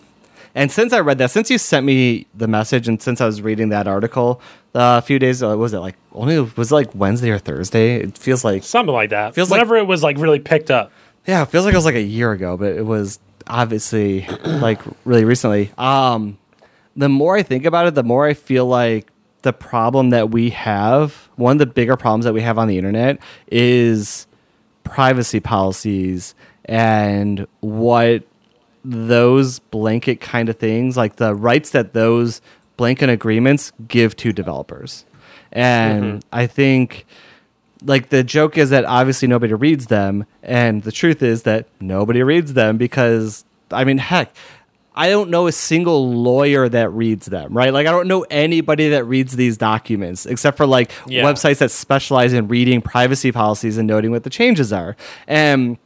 [0.55, 3.41] and since I read that, since you sent me the message, and since I was
[3.41, 4.41] reading that article
[4.75, 7.95] uh, a few days, uh, was it like only was it like Wednesday or Thursday?
[8.01, 9.35] It feels like Something like that.
[9.35, 10.91] Feels like- it was like really picked up.
[11.27, 14.81] yeah, it feels like it was like a year ago, but it was obviously like
[15.05, 15.71] really recently.
[15.77, 16.37] Um,
[16.95, 19.07] the more I think about it, the more I feel like
[19.43, 22.77] the problem that we have, one of the bigger problems that we have on the
[22.77, 24.27] internet is
[24.83, 26.35] privacy policies
[26.65, 28.23] and what
[28.83, 32.41] those blanket kind of things, like the rights that those
[32.77, 35.05] blanket agreements give to developers.
[35.51, 36.19] And mm-hmm.
[36.31, 37.05] I think
[37.83, 42.21] like the joke is that obviously nobody reads them and the truth is that nobody
[42.23, 44.35] reads them because i mean heck
[44.95, 48.89] i don't know a single lawyer that reads them right like i don't know anybody
[48.89, 51.23] that reads these documents except for like Yeah.
[51.23, 55.77] websites that specialize in reading privacy policies and noting what the changes are and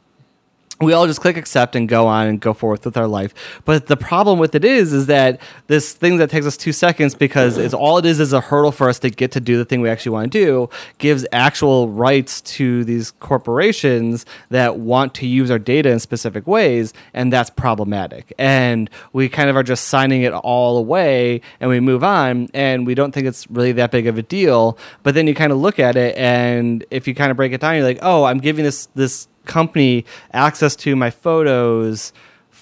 [0.80, 3.62] we all just click accept and go on and go forth with our life.
[3.64, 7.14] But the problem with it is, is that this thing that takes us two seconds
[7.14, 9.64] because it's all it is is a hurdle for us to get to do the
[9.64, 15.26] thing we actually want to do gives actual rights to these corporations that want to
[15.26, 18.32] use our data in specific ways, and that's problematic.
[18.36, 22.84] And we kind of are just signing it all away and we move on and
[22.86, 24.76] we don't think it's really that big of a deal.
[25.04, 27.60] But then you kind of look at it and if you kind of break it
[27.60, 32.12] down, you're like, oh, I'm giving this this company access to my photos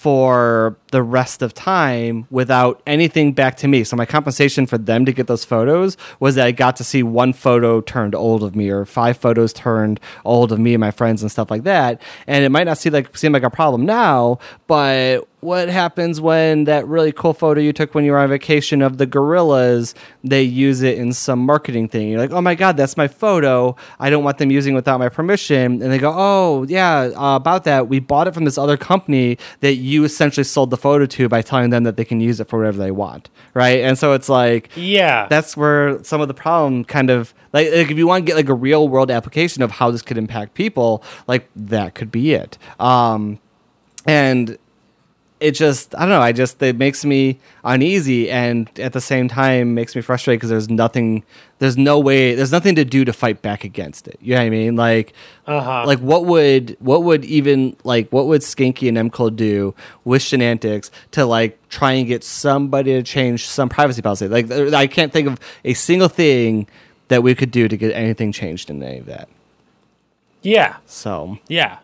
[0.02, 3.84] for the rest of time without anything back to me.
[3.84, 7.04] So my compensation for them to get those photos was that I got to see
[7.04, 10.90] one photo turned old of me or five photos turned old of me and my
[10.90, 12.02] friends and stuff like that.
[12.26, 16.64] And it might not seem like seem like a problem now, but what happens when
[16.64, 20.40] that really cool photo you took when you were on vacation of the gorillas they
[20.40, 22.08] use it in some marketing thing.
[22.08, 23.74] You're like oh my god that's my photo.
[23.98, 25.82] I don't want them using it without my permission.
[25.82, 27.88] And they go oh yeah uh, about that.
[27.88, 31.42] We bought it from this other company that you essentially sold the photo to by
[31.42, 33.28] telling them that they can use it for whatever they want.
[33.52, 33.80] Right?
[33.80, 35.26] And so it's like Yeah.
[35.28, 38.36] that's where some of the problem kind of like, like if you want to get
[38.36, 42.32] like a real world application of how this could impact people like that could be
[42.32, 42.58] it.
[42.78, 43.40] Um
[44.06, 44.56] and
[45.42, 46.20] it just I don't know.
[46.20, 50.50] I just it makes me uneasy, and at the same time makes me frustrated because
[50.50, 51.22] there's nothing,
[51.58, 54.18] there's no way, there's nothing to do to fight back against it.
[54.20, 54.76] You know what I mean?
[54.76, 55.12] Like,
[55.46, 55.84] Uh-huh.
[55.86, 59.74] like what would what would even like what would Skanky and Mcole do
[60.04, 64.28] with Shenantics to like try and get somebody to change some privacy policy?
[64.28, 66.66] Like, I can't think of a single thing
[67.08, 69.28] that we could do to get anything changed in any of that.
[70.42, 70.76] yeah.
[70.86, 71.78] So Yeah.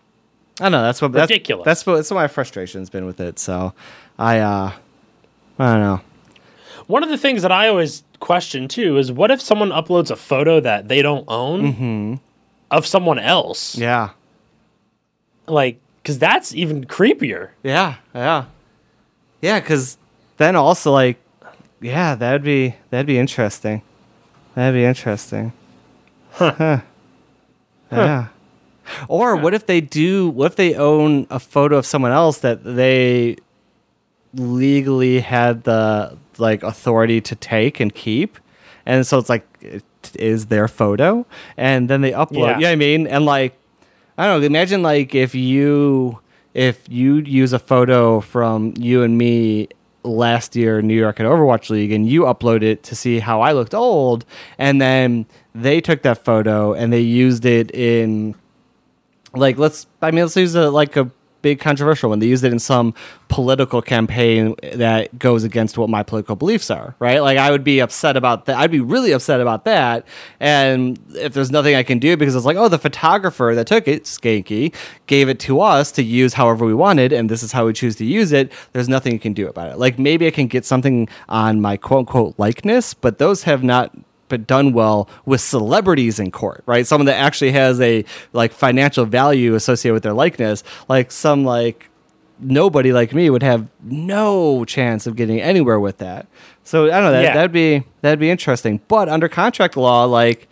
[0.60, 0.82] I know.
[0.82, 1.64] That's what that's, Ridiculous.
[1.64, 3.38] That's what that's what my frustration's been with it.
[3.38, 3.72] So
[4.18, 4.72] I uh
[5.58, 6.00] I don't know.
[6.86, 10.16] One of the things that I always question too is what if someone uploads a
[10.16, 12.18] photo that they don't own
[12.70, 13.76] of someone else?
[13.76, 14.10] Yeah.
[15.46, 17.50] Like, because that's even creepier.
[17.62, 17.96] Yeah.
[18.14, 18.44] Yeah.
[19.40, 19.96] Yeah, cuz
[20.38, 21.18] then also like
[21.80, 23.82] yeah, that'd be that'd be interesting.
[24.54, 25.52] That'd be interesting.
[26.32, 26.80] Huh.
[27.92, 28.26] Yeah.
[29.08, 32.64] Or what if they do what if they own a photo of someone else that
[32.64, 33.36] they
[34.34, 38.38] legally had the like authority to take and keep?
[38.86, 42.54] And so it's like it is their photo and then they upload Yeah.
[42.56, 43.06] you know what i mean?
[43.06, 43.58] And like
[44.16, 46.20] i don't know imagine like if you
[46.54, 49.68] if you use a photo from you and me
[50.04, 53.42] last year in New York and Overwatch League, and you upload it to see how
[53.42, 54.24] I looked old,
[54.56, 58.34] and then they took that photo and they used it in
[59.34, 61.10] like let's I mean let's use a like a
[61.42, 62.18] big controversial one.
[62.18, 62.94] They used it in some
[63.28, 67.20] political campaign that goes against what my political beliefs are, right?
[67.20, 68.56] Like I would be upset about that.
[68.56, 70.06] I'd be really upset about that.
[70.40, 73.86] And if there's nothing I can do because it's like, oh, the photographer that took
[73.86, 74.74] it, Skanky,
[75.06, 77.96] gave it to us to use however we wanted, and this is how we choose
[77.96, 78.52] to use it.
[78.72, 79.78] There's nothing you can do about it.
[79.78, 83.94] Like maybe I can get something on my quote unquote likeness, but those have not
[84.28, 86.86] but done well with celebrities in court, right?
[86.86, 91.90] Someone that actually has a like financial value associated with their likeness, like some like
[92.40, 96.26] nobody like me would have no chance of getting anywhere with that.
[96.62, 97.34] So I don't know that Yeah.
[97.34, 98.80] that'd be that'd be interesting.
[98.88, 100.48] But under contract law, like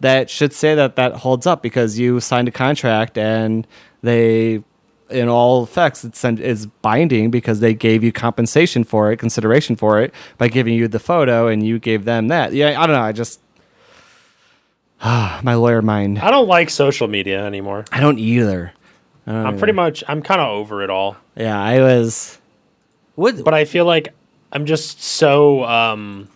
[0.00, 3.66] that should say that that holds up because you signed a contract and
[4.02, 4.62] they
[5.10, 10.00] in all effects it's is binding because they gave you compensation for it consideration for
[10.02, 13.02] it by giving you the photo and you gave them that yeah i don't know
[13.02, 13.40] i just
[15.02, 17.84] my lawyer mind I don't like social media anymore.
[17.92, 18.72] i don't either
[19.26, 19.58] I don't I'm either.
[19.58, 21.16] pretty much I'm kind of over it all.
[21.36, 22.38] yeah i was
[23.14, 24.14] what But I feel like
[24.52, 26.28] I'm just so um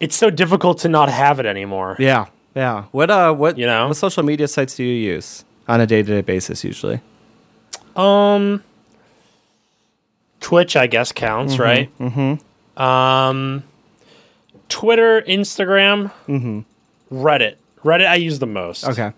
[0.00, 1.96] it's so difficult to not have it anymore.
[1.98, 3.88] yeah yeah what uh what You know?
[3.88, 7.00] what social media sites do you use on a day-to-day basis usually
[7.96, 8.62] Um
[10.40, 11.90] Twitch I guess counts, right?
[11.98, 12.82] Mm-hmm.
[12.82, 13.62] Um
[14.68, 16.10] Twitter, Instagram,
[17.12, 17.56] Reddit.
[17.84, 18.84] Reddit I use the most.
[18.88, 19.12] okay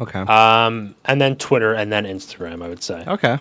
[0.00, 3.04] okay Um and then Twitter and then Instagram, I would say.
[3.06, 3.38] okay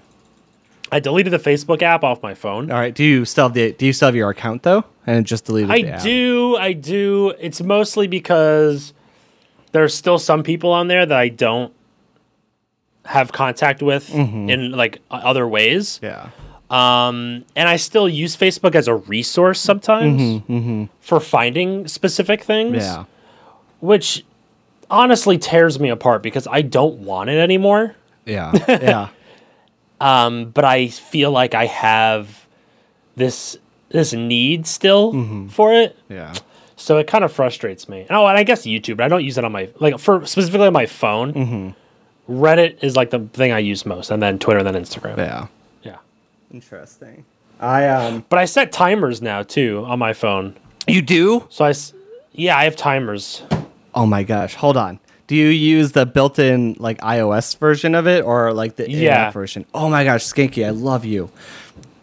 [0.92, 2.72] I deleted the Facebook app off my phone.
[2.72, 5.26] all right do you still have the do you still have your account though and
[5.26, 6.02] just deleted I the app?
[6.04, 7.34] do, I do.
[7.40, 8.94] It's mostly because
[9.72, 11.74] there's still some people on there that I don't
[13.08, 14.50] have contact with mm-hmm.
[14.50, 16.00] in like other ways.
[16.04, 16.30] yeah
[16.70, 20.84] Um, and I still use Facebook as a resource sometimes mm-hmm, mm-hmm.
[21.00, 23.06] for finding specific things, yeah
[23.80, 24.26] which
[24.90, 27.96] honestly tears me apart because I don't want it anymore.
[28.26, 29.08] yeah yeah
[30.00, 32.46] Um, but I feel like I have
[33.16, 33.58] this
[33.90, 35.96] this need still for it.
[36.10, 36.34] yeah
[36.76, 38.06] So it kind of frustrates me.
[38.10, 40.68] Oh, and I guess YouTube, but I don't use it on my like for specifically
[40.68, 41.74] on my phone.
[42.30, 45.18] Reddit is like the thing I use most, and then Twitter, and then Instagram.
[45.18, 45.48] yeah
[45.84, 45.98] Yeah.
[46.52, 47.24] interesting
[47.60, 50.56] i um But I set timers now too on my phone.
[50.88, 51.74] you do So I,
[52.34, 53.42] yeah, I have timers.
[53.96, 55.00] Oh my gosh, hold on.
[55.26, 59.00] Do you use the built-in like iOS version of it or like the Yeah.
[59.00, 59.66] in-app version?
[59.74, 61.30] Oh my gosh, Skanky, I love you.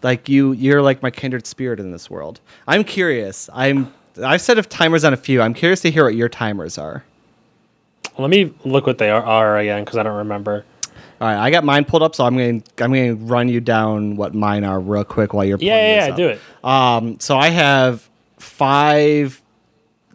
[0.03, 2.41] Like you you're like my kindred spirit in this world.
[2.66, 3.49] I'm curious.
[3.55, 5.41] I'm I've set of timers on a few.
[5.41, 7.05] I'm curious to hear what your timers are.
[8.19, 10.65] Let me look what they are, are again because I don't remember.
[11.21, 13.49] All right, I got mine pulled up, so I'm going to I'm going to run
[13.49, 16.41] you down what mine are real quick while you're Yeah, yeah, yeah, do it.
[16.62, 18.09] Um, so I have
[18.39, 19.41] five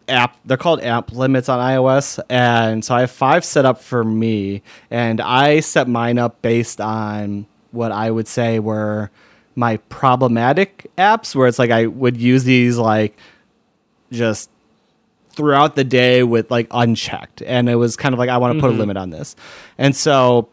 [0.08, 0.36] app.
[0.44, 4.62] They're called app limits on iOS, and so I have five set up for me,
[4.90, 9.10] and I set mine up based on what I would say were
[9.56, 13.16] my problematic apps, where it's like I would use these like
[14.12, 14.50] just
[15.32, 18.60] throughout the day with like unchecked, and it was kind of like I want to
[18.60, 19.36] put a limit on this,
[19.78, 20.48] and so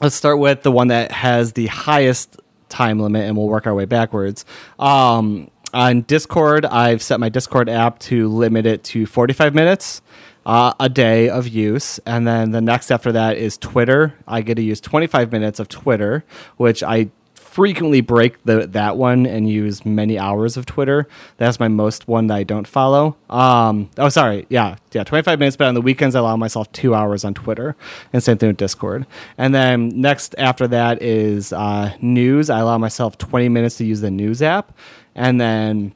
[0.00, 3.74] let's start with the one that has the highest time limit and we'll work our
[3.74, 4.44] way backwards.
[4.78, 10.02] Um, on Discord, I've set my Discord app to limit it to 45 minutes
[10.44, 11.98] uh, a day of use.
[12.04, 14.14] And then the next after that is Twitter.
[14.26, 16.24] I get to use 25 minutes of Twitter,
[16.56, 17.10] which I
[17.52, 21.06] frequently break the that one and use many hours of Twitter.
[21.36, 23.16] That's my most one that I don't follow.
[23.28, 25.56] Um, oh, sorry, yeah, yeah, twenty five minutes.
[25.56, 27.76] But on the weekends, I allow myself two hours on Twitter,
[28.12, 29.06] and same thing with Discord.
[29.36, 32.48] And then next after that is uh, news.
[32.48, 34.72] I allow myself twenty minutes to use the news app,
[35.14, 35.94] and then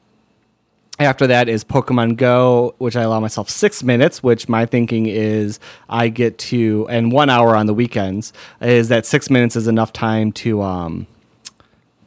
[0.99, 5.59] after that is Pokemon Go, which I allow myself six minutes, which my thinking is
[5.89, 9.93] I get to, and one hour on the weekends, is that six minutes is enough
[9.93, 11.05] time to, um,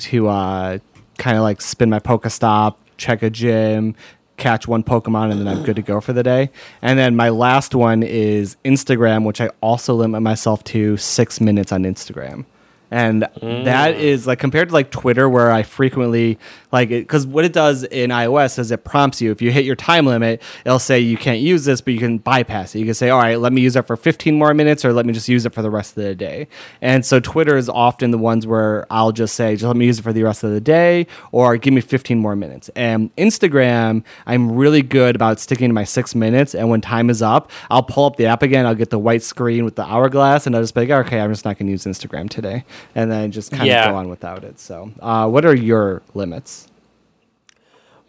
[0.01, 0.79] to uh,
[1.19, 3.95] kind of like spin my Pokestop, check a gym,
[4.37, 6.51] catch one Pokemon, and then I'm good to go for the day.
[6.83, 11.71] And then my last one is Instagram, which I also limit myself to six minutes
[11.71, 12.47] on Instagram.
[12.91, 16.39] And that is like compared to like Twitter, where I frequently
[16.73, 19.65] like it because what it does in iOS is it prompts you if you hit
[19.65, 22.79] your time limit, it'll say you can't use this, but you can bypass it.
[22.81, 25.07] You can say, all right, let me use it for 15 more minutes, or let
[25.07, 26.49] me just use it for the rest of the day.
[26.81, 29.99] And so Twitter is often the ones where I'll just say, just let me use
[29.99, 32.71] it for the rest of the day, or give me 15 more minutes.
[32.77, 36.55] And Instagram, I'm really good about sticking to my six minutes.
[36.55, 38.67] And when time is up, I'll pull up the app again.
[38.67, 41.33] I'll get the white screen with the hourglass, and I'll just be like, okay, I'm
[41.33, 42.65] just not going to use Instagram today.
[42.95, 43.87] and then just kind Yeah.
[43.87, 44.59] of go on without it.
[44.61, 46.60] So, uh, what are your limits?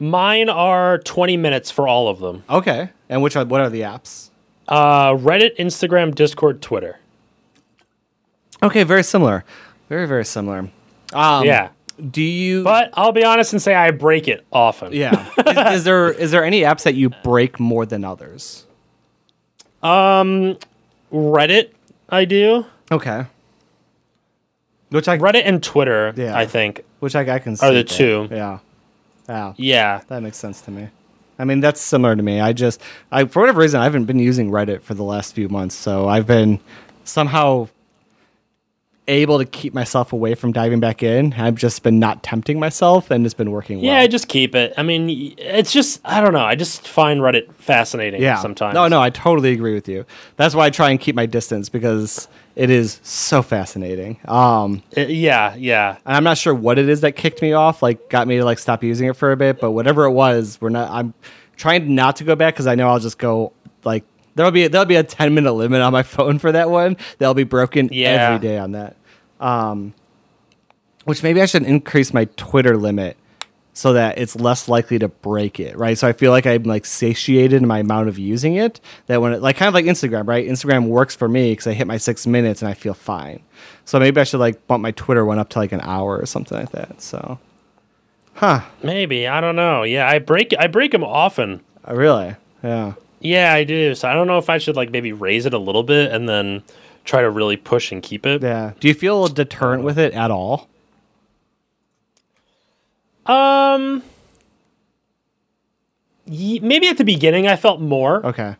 [0.01, 2.43] Mine are 20 minutes for all of them.
[2.49, 4.31] Okay, and which are what are the apps?
[4.67, 6.97] Uh, Reddit, Instagram, Discord, Twitter.
[8.63, 9.43] Okay, very similar,
[9.89, 10.69] very very similar.
[11.13, 11.69] Um, yeah.
[12.09, 12.63] Do you?
[12.63, 14.91] But I'll be honest and say I break it often.
[14.93, 15.29] yeah.
[15.45, 18.65] is, is there is there any apps that you break more than others?
[19.83, 20.57] Um,
[21.13, 21.69] Reddit,
[22.09, 22.65] I do.
[22.91, 23.25] Okay.
[24.89, 26.35] Which I Reddit and Twitter, Yeah.
[26.35, 26.83] I think.
[27.01, 27.87] which I, I can see Are the that.
[27.89, 28.27] two.
[28.31, 28.59] Yeah.
[29.27, 29.53] Yeah.
[29.57, 30.01] Yeah.
[30.07, 30.89] That makes sense to me.
[31.39, 32.39] I mean, that's similar to me.
[32.39, 35.49] I just, I for whatever reason, I haven't been using Reddit for the last few
[35.49, 36.59] months, so I've been
[37.03, 37.67] somehow
[39.07, 41.33] able to keep myself away from diving back in.
[41.33, 43.87] I've just been not tempting myself, and it's been working well.
[43.87, 44.73] Yeah, I just keep it.
[44.77, 46.45] I mean, it's just, I don't know.
[46.45, 48.37] I just find Reddit fascinating yeah.
[48.37, 48.75] sometimes.
[48.75, 50.05] No, no, I totally agree with you.
[50.35, 54.17] That's why I try and keep my distance because it is so fascinating.
[54.27, 55.97] Um, Uh, yeah, yeah.
[56.05, 58.45] and I'm not sure what it is that kicked me off, like got me to
[58.45, 59.59] like stop using it for a bit.
[59.59, 60.89] But whatever it was, we're not.
[60.91, 61.13] I'm
[61.57, 64.03] trying not to go back because I know I'll just go like
[64.35, 66.97] there'll be there'll be a 10 minute limit on my phone for that one.
[67.17, 68.29] That'll be broken Yeah.
[68.33, 68.95] every day on that.
[69.39, 69.93] Um,
[71.05, 73.17] which maybe I should increase my Twitter limit
[73.73, 75.97] so that it's less likely to break it, right?
[75.97, 78.81] So I feel like I'm like satiated in my amount of using it.
[79.07, 80.47] That when it like kind of like Instagram, right?
[80.47, 83.41] Instagram works for me because I hit my six minutes and I feel fine.
[83.85, 86.25] So maybe I should like bump my Twitter one up to like an hour or
[86.25, 87.01] something like that.
[87.01, 87.39] So,
[88.33, 88.61] huh?
[88.83, 89.27] Maybe.
[89.27, 89.83] I don't know.
[89.83, 91.61] Yeah, I break I break them often.
[91.87, 92.35] Uh, really?
[92.63, 92.93] Yeah.
[93.21, 93.95] Yeah, I do.
[93.95, 96.27] So I don't know if I should like maybe raise it a little bit and
[96.27, 96.63] then
[97.05, 98.41] try to really push and keep it.
[98.41, 98.73] Yeah.
[98.79, 100.67] Do you feel a deterrent with it at all?
[103.25, 104.03] Um
[106.27, 108.25] maybe at the beginning I felt more.
[108.25, 108.55] Okay.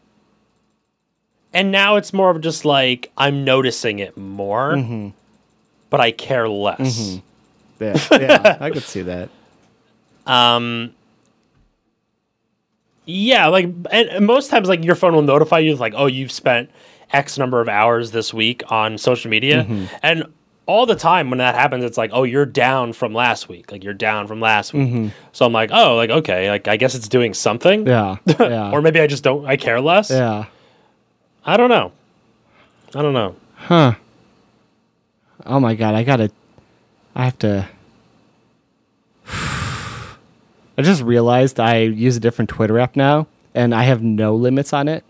[1.53, 4.73] And now it's more of just like I'm noticing it more.
[4.73, 5.09] Mm-hmm.
[5.89, 7.19] But I care less.
[7.79, 7.97] Yeah.
[8.11, 8.57] Yeah.
[8.59, 9.29] I could see that.
[10.27, 10.93] Um
[13.05, 16.31] Yeah, like and and most times like your phone will notify you like, "Oh, you've
[16.31, 16.69] spent
[17.11, 19.85] X number of hours this week on social media." Mm-hmm.
[20.03, 20.25] And
[20.67, 23.83] all the time when that happens, it's like, "Oh, you're down from last week." Like
[23.83, 25.11] you're down from last week.
[25.31, 28.29] So I'm like, "Oh, like okay, like I guess it's doing something." Mm-hmm.
[28.29, 28.47] Yeah.
[28.49, 28.71] Yeah.
[28.71, 30.09] Or maybe I just don't I care less.
[30.09, 30.45] yeah.
[31.45, 31.91] I don't know.
[32.93, 33.35] I don't know.
[33.55, 33.93] Huh.
[35.45, 36.29] Oh my god, I gotta.
[37.15, 37.67] I have to.
[40.77, 44.73] I just realized I use a different Twitter app now, and I have no limits
[44.73, 45.03] on it.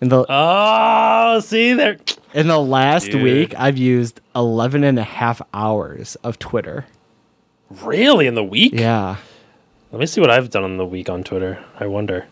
[0.00, 1.98] In the Oh, see there.
[2.32, 3.22] in the last Dude.
[3.22, 6.86] week, I've used 11 and a half hours of Twitter.
[7.82, 8.72] Really in the week?
[8.74, 9.16] Yeah.
[9.92, 11.62] Let me see what I've done in the week on Twitter.
[11.78, 12.26] I wonder.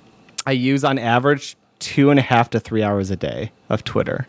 [0.46, 4.26] I use on average two and a half to three hours a day of Twitter.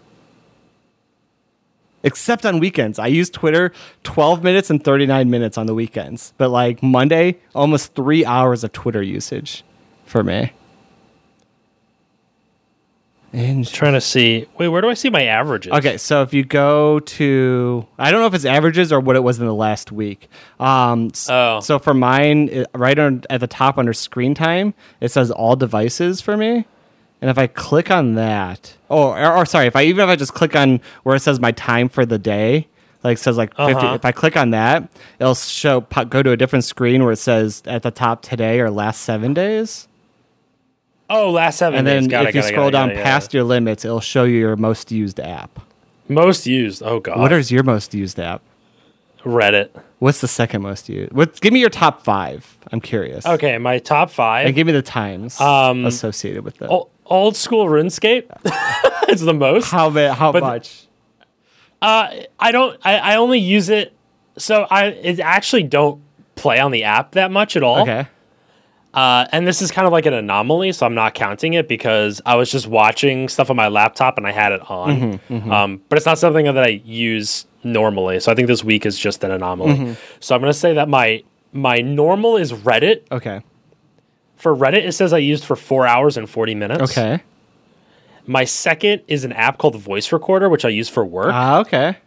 [2.03, 2.97] Except on weekends.
[2.99, 3.71] I use Twitter
[4.03, 6.33] 12 minutes and 39 minutes on the weekends.
[6.37, 9.63] But like Monday, almost three hours of Twitter usage
[10.05, 10.53] for me.
[13.31, 14.47] And Trying to see.
[14.57, 15.71] Wait, where do I see my averages?
[15.73, 19.19] Okay, so if you go to, I don't know if it's averages or what it
[19.23, 20.29] was in the last week.
[20.59, 21.59] Um, Oh.
[21.59, 25.55] So for mine, it, right on, at the top under screen time, it says all
[25.55, 26.65] devices for me.
[27.21, 30.15] And if I click on that, oh, or, or sorry, if I even if I
[30.15, 32.67] just click on where it says my time for the day,
[33.03, 33.95] like it says like 50, Uh-huh.
[33.95, 34.87] if I click on that,
[35.19, 38.71] it'll show go to a different screen where it says at the top today or
[38.71, 39.88] last seven days.
[41.09, 42.01] Oh, last seven And days.
[42.03, 44.37] then Got if it, you it, scroll it, down past your limits, it'll show you
[44.37, 45.59] your most used app.
[46.07, 46.83] most used.
[46.83, 47.19] Oh god.
[47.19, 48.41] What is your most used app?
[49.23, 49.69] Reddit?
[49.99, 51.11] What's the second most used?
[51.11, 51.39] What?
[51.41, 52.57] Give me your top five.
[52.71, 53.25] I'm curious.
[53.25, 54.45] Okay, my top five.
[54.45, 56.69] And give me the times Um, associated with that.
[56.69, 58.23] O- old school RuneScape
[59.09, 59.69] it's the most.
[59.71, 60.85] how How but- much?
[61.81, 62.77] Uh, I don't.
[62.83, 63.93] I, I only use it.
[64.37, 66.01] So I it actually don't
[66.35, 67.81] play on the app that much at all.
[67.81, 68.07] Okay.
[68.93, 72.21] Uh, and this is kind of like an anomaly, so I'm not counting it because
[72.25, 75.19] I was just watching stuff on my laptop and I had it on.
[75.29, 78.19] Um, but it's not something that I use normally.
[78.19, 79.95] So I think this week is just an anomaly.
[80.19, 81.23] So I'm gonna say that my
[81.53, 83.03] my normal is Reddit.
[83.11, 83.41] Okay.
[84.37, 86.81] For Reddit, it says I used for four hours and 40 minutes.
[86.97, 87.21] Okay.
[88.25, 91.59] My second is an app called Voice Recorder, which I use for work, Ah.
[91.59, 91.97] okay.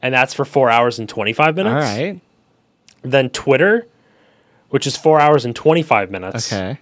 [0.00, 1.74] and that's for four hours and 25 minutes.
[1.74, 2.20] All right.
[3.02, 3.86] Then Twitter,
[4.70, 6.52] which is four hours and 25 minutes.
[6.52, 6.78] Okay.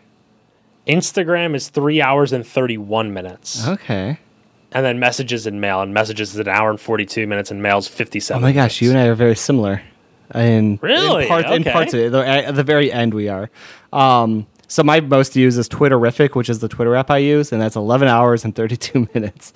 [0.87, 3.67] Instagram is three hours and 31 minutes.
[3.67, 4.19] Okay.
[4.73, 5.81] And then messages and mail.
[5.81, 8.91] And messages is an hour and 42 minutes, and mail's 57 Oh my gosh, you
[8.91, 9.83] and I are very similar.
[10.35, 11.23] In Really?
[11.23, 12.13] in parts, in parts of it.
[12.13, 13.49] The- At the very end, we are.
[13.93, 17.63] Um, so my most used is Twitterrific, which is the Twitter app I use, and
[17.63, 19.53] that's 11 hours and 32 minutes.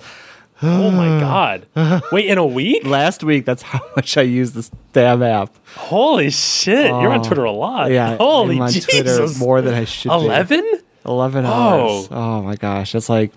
[0.63, 1.19] Oh my
[1.75, 2.01] god!
[2.11, 2.85] Wait, in a week?
[2.85, 5.55] Last week, that's how much I used this damn app.
[5.75, 6.87] Holy shit!
[6.87, 7.91] You're on Oh, Twitter a oh, lot.
[7.91, 8.85] Yeah, Holy I'm on Jesus!
[8.91, 10.11] Twitter more than I should.
[10.11, 10.79] Eleven?
[11.05, 12.07] 11 hours.
[12.11, 13.31] Oh my gosh, that's like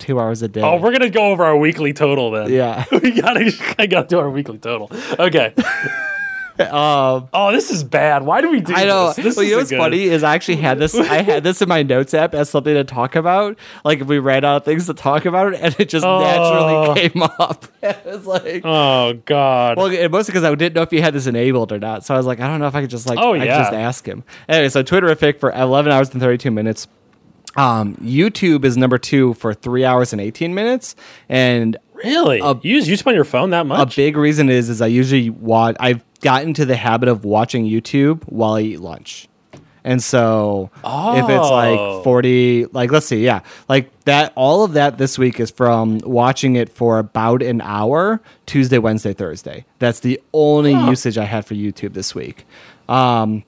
[0.00, 0.62] two hours a day.
[0.62, 2.50] Oh, we're gonna go over our weekly total then.
[2.50, 2.84] yeah.
[2.92, 3.52] we gotta.
[3.78, 4.90] I gotta do our weekly total.
[5.18, 5.54] Okay.
[6.60, 8.22] um, Oh, this is bad.
[8.24, 9.08] Why do we do I know.
[9.08, 9.16] this?
[9.24, 9.78] This well, you know what's good.
[9.78, 10.94] funny is I actually had this.
[10.94, 13.58] I had this in my notes app as something to talk about.
[13.84, 16.20] Like if we ran out of things to talk about, and it just Oh.
[16.20, 17.66] naturally came up.
[17.82, 18.62] it was like.
[18.64, 19.76] Oh God.
[19.76, 22.04] Well, it mostly because I didn't know if he had this enabled or not.
[22.04, 23.58] So I was like, I don't know if I could just like, Oh, I yeah.
[23.58, 24.22] just ask him.
[24.48, 26.86] Anyway, so Twitterrific for 11 hours and 32 minutes.
[27.56, 30.96] Um, YouTube is number two for three hours and 18 minutes,
[31.28, 32.38] and really?
[32.38, 33.94] you use YouTube on your phone that much?
[33.94, 35.76] a big reason is is I usually watch.
[35.80, 39.28] I've gotten to the habit of watching YouTube while I eat lunch,
[39.84, 41.52] and so if it's Oh.
[41.54, 44.32] like forty, like let's see, yeah, like that.
[44.36, 49.12] All of that this week is from watching it for about an hour, Tuesday, Wednesday,
[49.12, 49.64] Thursday.
[49.78, 52.46] That's the only usage I had for YouTube this week.
[52.88, 53.44] Um,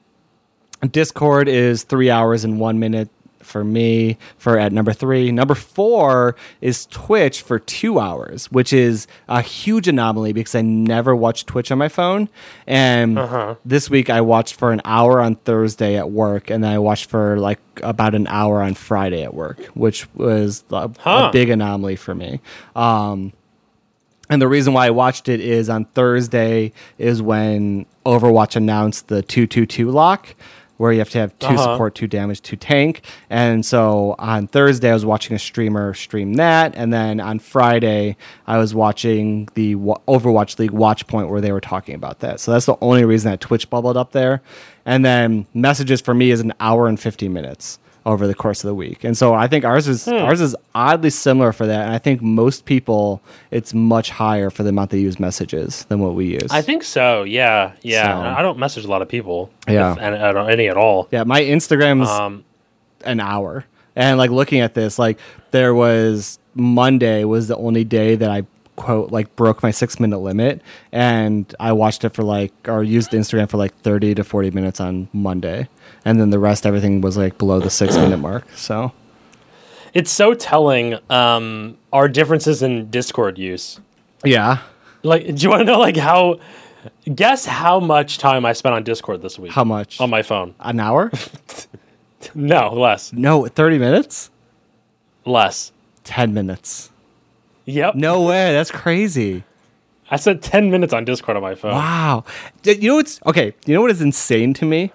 [0.90, 3.08] Discord is three hours and one minute
[3.46, 5.32] for me for at number three.
[5.32, 11.16] Number four is Twitch for two hours, which is a huge anomaly because I never
[11.16, 12.28] watch Twitch on my phone.
[12.66, 13.18] And
[13.64, 17.08] this week I watched for an hour on Thursday at work, and then I watched
[17.08, 21.28] for like about an hour on Friday at work, which was a, Huh.
[21.28, 22.40] a big anomaly for me.
[22.74, 23.32] Um,
[24.28, 29.22] and the reason why I watched it is on Thursday is when Overwatch announced the
[29.22, 30.34] 222 lock,
[30.78, 31.56] where you have to have 2 Uh-huh.
[31.72, 33.02] support, 2 damage, 2 tank.
[33.30, 36.74] And so on Thursday, I was watching a streamer stream that.
[36.76, 38.16] And then on Friday,
[38.46, 42.40] I was watching the Overwatch League Watchpoint where they were talking about that.
[42.40, 44.42] So that's the only reason that Twitch bubbled up there.
[44.84, 48.68] And then messages for me is an hour and 50 minutes over the course of
[48.68, 49.02] the week.
[49.04, 51.86] And so I think ours is ours is oddly similar for that.
[51.86, 55.98] And I think most people it's much higher for the amount they use messages than
[55.98, 56.50] what we use.
[56.50, 57.24] I think so.
[57.24, 58.14] Yeah, yeah.
[58.14, 59.50] So- I don't message a lot of people.
[59.68, 59.92] Yeah.
[59.92, 61.08] if, and, I don't, any at all.
[61.10, 62.44] yeah, my Instagram's Um,
[63.04, 63.66] an hour.
[63.96, 65.18] And like looking at this, like
[65.50, 68.44] there was Monday was the only day that I
[68.76, 70.62] quote like broke my six minute limit
[70.92, 74.80] and I watched it for like or used Instagram for like thirty to forty minutes
[74.80, 75.68] on Monday.
[76.04, 78.46] And then the rest everything was like below the six minute mark.
[78.54, 78.92] So
[79.94, 83.80] it's so telling um, our differences in Discord use.
[84.24, 84.58] yeah.
[85.02, 86.38] Like, do you want to know like how?
[87.14, 90.00] Guess how much time I spent on Discord this week How much?
[90.00, 90.54] on my phone?
[90.60, 91.10] An hour?
[92.34, 94.30] No, less, No, thirty minutes?
[95.24, 95.70] less.
[96.04, 96.90] Ten minutes.
[97.66, 97.96] Yep.
[97.96, 98.52] No way.
[98.52, 99.44] That's crazy.
[100.10, 101.72] I spent ten minutes on Discord on my phone.
[101.72, 102.24] Wow.
[102.64, 103.54] You know what's okay?
[103.66, 104.92] You know what is insane to me?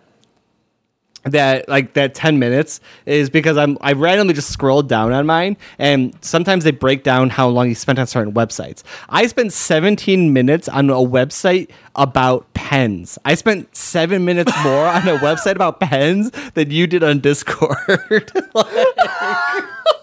[1.24, 5.58] That like that ten minutes is because I'm I randomly just scrolled down on mine,
[5.78, 8.82] and sometimes they break down how long you spent on certain websites.
[9.10, 13.20] I spent 17 minutes on a website about pens.
[13.24, 18.32] I spent seven minutes more on a website about pens than you did on Discord.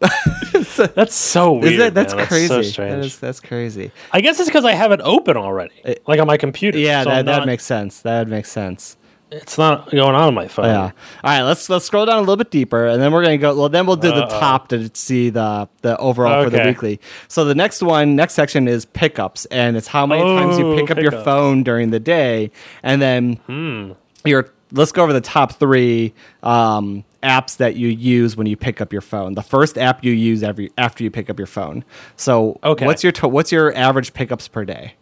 [0.00, 1.80] That's so weird.
[1.80, 2.26] That that's man.
[2.26, 2.48] crazy?
[2.48, 2.90] so strange.
[2.92, 3.92] That is, that's crazy.
[4.12, 5.74] I guess it's because I have it open already,
[6.06, 6.78] like on my computer.
[6.78, 8.00] Yeah, so that, that not- makes sense.
[8.02, 8.96] That would make sense.
[9.32, 10.64] It's not going on on my phone.
[10.64, 10.80] Yeah.
[10.82, 10.90] All
[11.22, 11.42] right.
[11.42, 13.56] Let's let's scroll down a little bit deeper, and then we're gonna go.
[13.56, 14.40] Well, then we'll do the Uh-oh.
[14.40, 16.98] top to see the the overall for the weekly.
[17.28, 20.76] So the next one, next section is pickups, and it's how many times you Oh,
[20.76, 21.24] pick up your pickups.
[21.24, 22.50] phone during the day,
[22.82, 23.92] and then Hmm.
[24.24, 24.48] your.
[24.72, 28.92] Let's go over the top three um, apps that you use when you pick up
[28.92, 29.34] your phone.
[29.34, 31.84] The first app you use every after you pick up your phone.
[32.16, 32.86] So, Okay.
[32.86, 34.94] what's your to- what's your average pickups per day?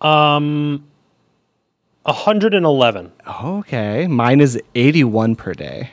[0.00, 0.84] Um,
[2.04, 3.12] 111.
[3.44, 5.90] Okay, mine is 81 per day.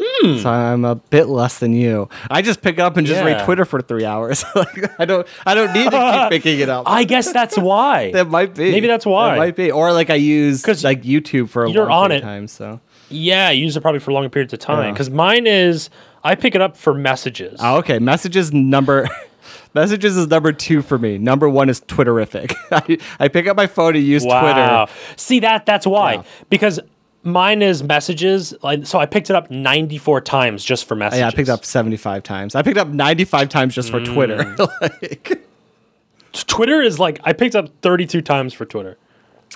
[0.00, 0.36] Hmm.
[0.38, 2.08] So I'm a bit less than you.
[2.30, 4.44] I just pick up and just read Twitter for three hours.
[4.54, 5.90] like I don't, I don't need to
[6.30, 6.84] keep picking it up.
[6.86, 8.12] I guess that's why.
[8.12, 8.70] that might be.
[8.70, 9.30] Maybe that's why.
[9.30, 9.70] That might be.
[9.72, 12.20] Or like I use like YouTube for a you're long on it.
[12.20, 12.46] time.
[12.46, 12.78] So
[13.10, 14.86] yeah, use it probably for longer periods of time.
[14.86, 14.92] Yeah.
[14.92, 15.90] Because mine is,
[16.24, 17.58] I pick it up for messages.
[17.62, 19.08] oh, okay, messages number.
[19.74, 21.18] Messages is number two for me.
[21.18, 22.54] Number one is Twitterrific.
[22.72, 24.40] I, I pick up my phone to use wow.
[24.86, 24.98] Twitter.
[25.16, 25.66] See that?
[25.66, 26.14] That's why.
[26.14, 26.22] Yeah.
[26.48, 26.80] Because
[27.22, 28.54] mine is messages.
[28.62, 31.20] Like, so I picked it up 94 times just for messages.
[31.20, 32.54] Yeah, I picked up 75 times.
[32.54, 34.38] I picked up 95 times just for Twitter.
[34.38, 34.68] Mm.
[35.02, 35.46] like,
[36.32, 38.96] Twitter is like I picked up 32 times for Twitter.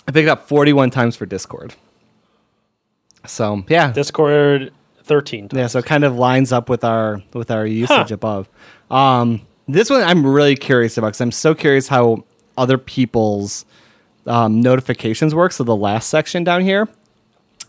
[0.06, 1.74] I picked up 41 times for Discord.
[3.26, 4.72] So yeah, Discord
[5.04, 5.58] 13 times.
[5.58, 5.66] yeah.
[5.68, 8.48] So it kind of lines up with our with our usage above.
[8.90, 12.24] Um, this one I'm really curious about because I'm so curious how
[12.58, 13.64] other people's
[14.26, 15.52] um, notifications work.
[15.52, 16.88] So the last section down here,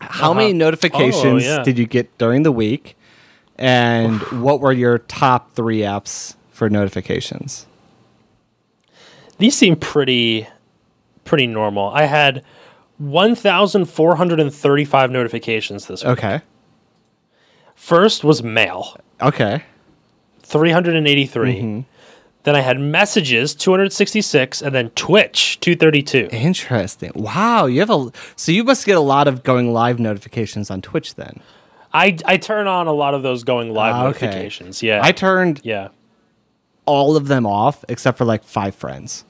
[0.00, 0.34] how Uh-huh.
[0.34, 1.62] many notifications Oh, yeah.
[1.62, 2.96] did you get during the week,
[3.56, 7.66] and what were your top three apps for notifications?
[9.38, 10.46] These seem pretty
[11.24, 11.90] pretty normal.
[11.94, 12.44] I had
[12.98, 16.18] 1,435 notifications this week.
[16.18, 16.40] Okay.
[17.74, 19.62] First was mail, Okay.
[20.42, 21.54] 383.
[21.54, 21.80] Mm-hmm.
[22.44, 26.28] Then I had messages, 266, and then Twitch, 232.
[26.30, 27.10] Interesting.
[27.14, 30.82] Wow, you have a so you must get a lot of going live notifications on
[30.82, 31.40] Twitch then.
[31.94, 34.26] I, I turn on a lot of those going live Ah, okay.
[34.26, 34.82] notifications.
[34.82, 35.00] Yeah.
[35.02, 35.88] I turned yeah.
[36.86, 39.24] all of them off except for like five friends.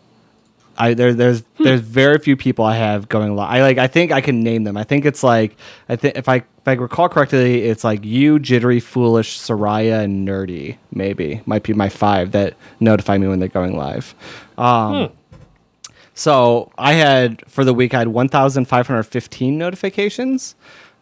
[0.77, 3.51] I there there's there's very few people I have going live.
[3.51, 4.77] I like I think I can name them.
[4.77, 5.57] I think it's like
[5.89, 10.27] I think if I if I recall correctly, it's like you, jittery, foolish, Soraya, and
[10.27, 10.79] nerdy.
[10.93, 14.15] Maybe might be my five that notify me when they're going live.
[14.59, 15.11] Um,
[16.15, 20.55] So I had for the week I had 1,515 notifications.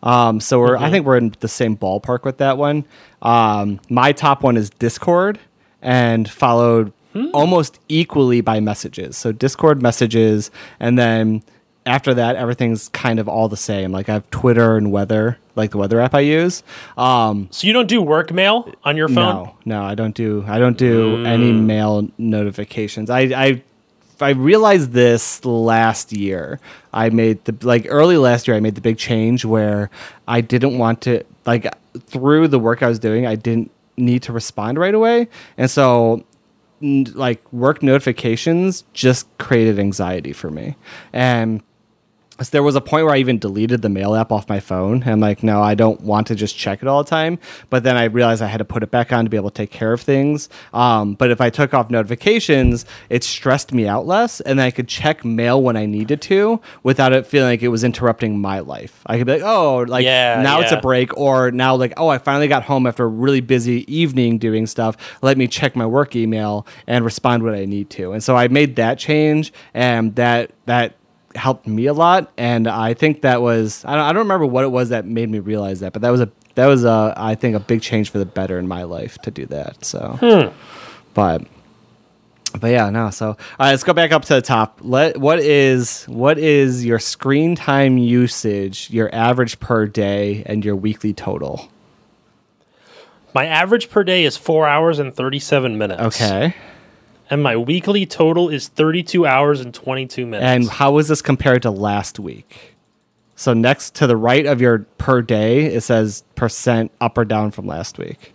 [0.02, 2.84] Um, so we're I think we're in the same ballpark with that one.
[3.20, 5.38] Um, my top one is Discord,
[5.80, 6.92] and followed
[7.32, 9.16] almost equally by messages.
[9.16, 10.50] So Discord messages,
[10.80, 11.42] and then
[11.84, 13.90] after that everything's kind of all the same.
[13.92, 16.62] Like I have Twitter and weather, like the weather app I use.
[16.96, 19.16] Um, So you don't do work mail on your phone?
[19.44, 20.44] no, no, I don't do.
[20.46, 23.10] I don't do any mail notifications.
[23.10, 23.62] I, I,
[24.20, 26.60] I realized this last year.
[26.92, 28.56] I made the like early last year.
[28.56, 29.90] I made the big change where
[30.28, 31.66] I didn't want to like
[32.06, 33.26] through the work I was doing.
[33.26, 35.26] I didn't need to respond right away,
[35.58, 36.24] and so
[36.83, 40.76] like work notifications just created anxiety for me,
[41.12, 41.62] and
[42.51, 45.03] there was a point where I even deleted the mail app off my phone.
[45.03, 47.38] And I'm like, no, I don't want to just check it all the time.
[47.70, 49.55] But then I realized I had to put it back on to be able to
[49.55, 50.49] take care of things.
[50.72, 54.70] Um, but if I took off notifications, it stressed me out less, and then I
[54.70, 58.61] could check mail when I needed to without it feeling like it was interrupting my
[58.61, 59.03] life.
[59.07, 62.09] I could be like, oh, like Yeah, now it's a break, or now like, oh,
[62.09, 64.97] I finally got home after a really busy evening doing stuff.
[65.22, 68.12] Let me check my work email and respond when I need to.
[68.12, 70.95] And so I made that change, and that that
[71.35, 72.33] helped me a lot.
[72.37, 75.30] And I think that was I don't, I don't remember what it was that made
[75.30, 78.11] me realize that, but that was a that was a I think a big change
[78.11, 79.85] for the better in my life to do that.
[79.85, 80.57] So, hmm.
[81.14, 81.47] but.
[82.61, 83.09] But yeah, no.
[83.09, 84.78] So all right, let's go back up to the top.
[84.83, 90.76] Let what is what is your screen time usage, your average per day, and your
[90.76, 91.70] weekly total?
[93.35, 96.03] My average per day is four hours and 37 minutes.
[96.03, 96.55] Okay.
[97.33, 100.45] And my weekly total is 32 hours and 22 minutes.
[100.45, 102.74] And how is this compared to last week?
[103.37, 107.51] So next to the right of your per day, it says percent up or down
[107.51, 108.35] from last week,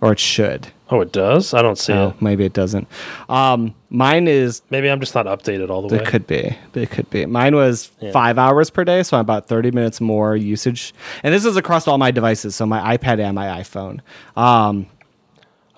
[0.00, 0.68] or it should.
[0.88, 1.52] oh, it does?
[1.52, 2.22] I don't see Oh, it.
[2.22, 2.88] maybe it doesn't.
[3.28, 6.00] Um, mine is Maybe I'm just not updated all the way.
[6.02, 6.56] It could be.
[6.72, 7.26] It could be.
[7.26, 8.12] Mine was Yeah.
[8.12, 10.94] five hours per day, so I'm about 30 minutes more usage.
[11.22, 14.00] And this is across all my devices, so my iPad and my iPhone.
[14.36, 14.86] Um,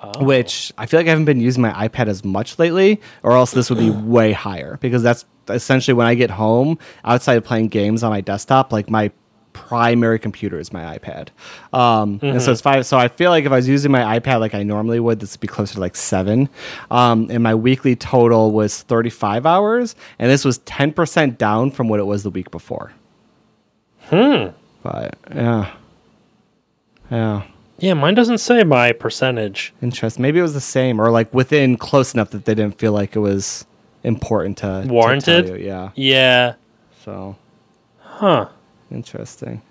[0.03, 0.24] Oh.
[0.24, 3.51] Which I feel like I haven't been using my iPad as much lately, or else
[3.51, 7.68] this would be way higher because that's essentially when I get home outside of playing
[7.68, 9.11] games on my desktop, like my
[9.53, 11.28] primary computer is my iPad.
[11.76, 12.38] Um, And Mm-hmm.
[12.38, 12.86] so it's five.
[12.86, 15.32] So I feel like if I was using my iPad like I normally would, this
[15.34, 16.48] would be closer to like seven.
[16.90, 22.01] Um, and my weekly total was 35 hours, and this was 10% down from what
[22.01, 22.92] it was the week before.
[24.05, 24.46] Hmm.
[24.82, 25.72] But yeah.
[27.11, 27.42] Yeah.
[27.80, 29.72] Yeah, mine doesn't say my percentage.
[29.82, 30.22] Interesting.
[30.22, 33.16] Maybe it was the same, or like within close enough that they didn't feel like
[33.16, 33.64] it was
[34.04, 35.48] important to to Warranted?
[35.48, 35.56] you.
[35.56, 35.90] Yeah.
[35.94, 36.54] Yeah.
[37.04, 37.36] So
[38.00, 38.48] Huh.
[38.90, 39.62] interesting.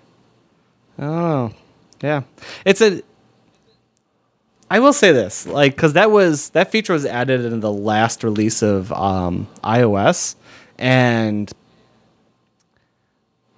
[0.98, 1.52] Oh.
[2.02, 2.22] Yeah,
[2.64, 3.02] it's a.
[4.70, 8.24] I will say this, like, because that was that feature was added in the last
[8.24, 10.36] release of um, iOS,
[10.78, 11.52] and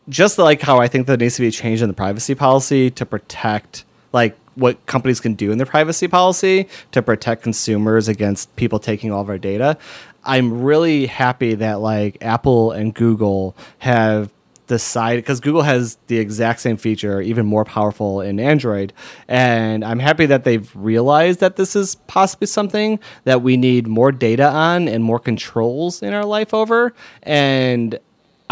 [0.09, 2.90] just like how I think there needs to be a change in the privacy policy
[2.90, 8.55] to protect like what companies can do in their privacy policy to protect consumers against
[8.57, 9.78] people taking all of our data.
[10.24, 14.32] I'm really happy that like Apple and Google have
[14.68, 18.92] decided because Google has the exact same feature, even more powerful in Android.
[19.28, 24.12] And I'm happy that they've realized that this is possibly something that we need more
[24.12, 26.94] data on and more controls in our life over.
[27.22, 27.98] And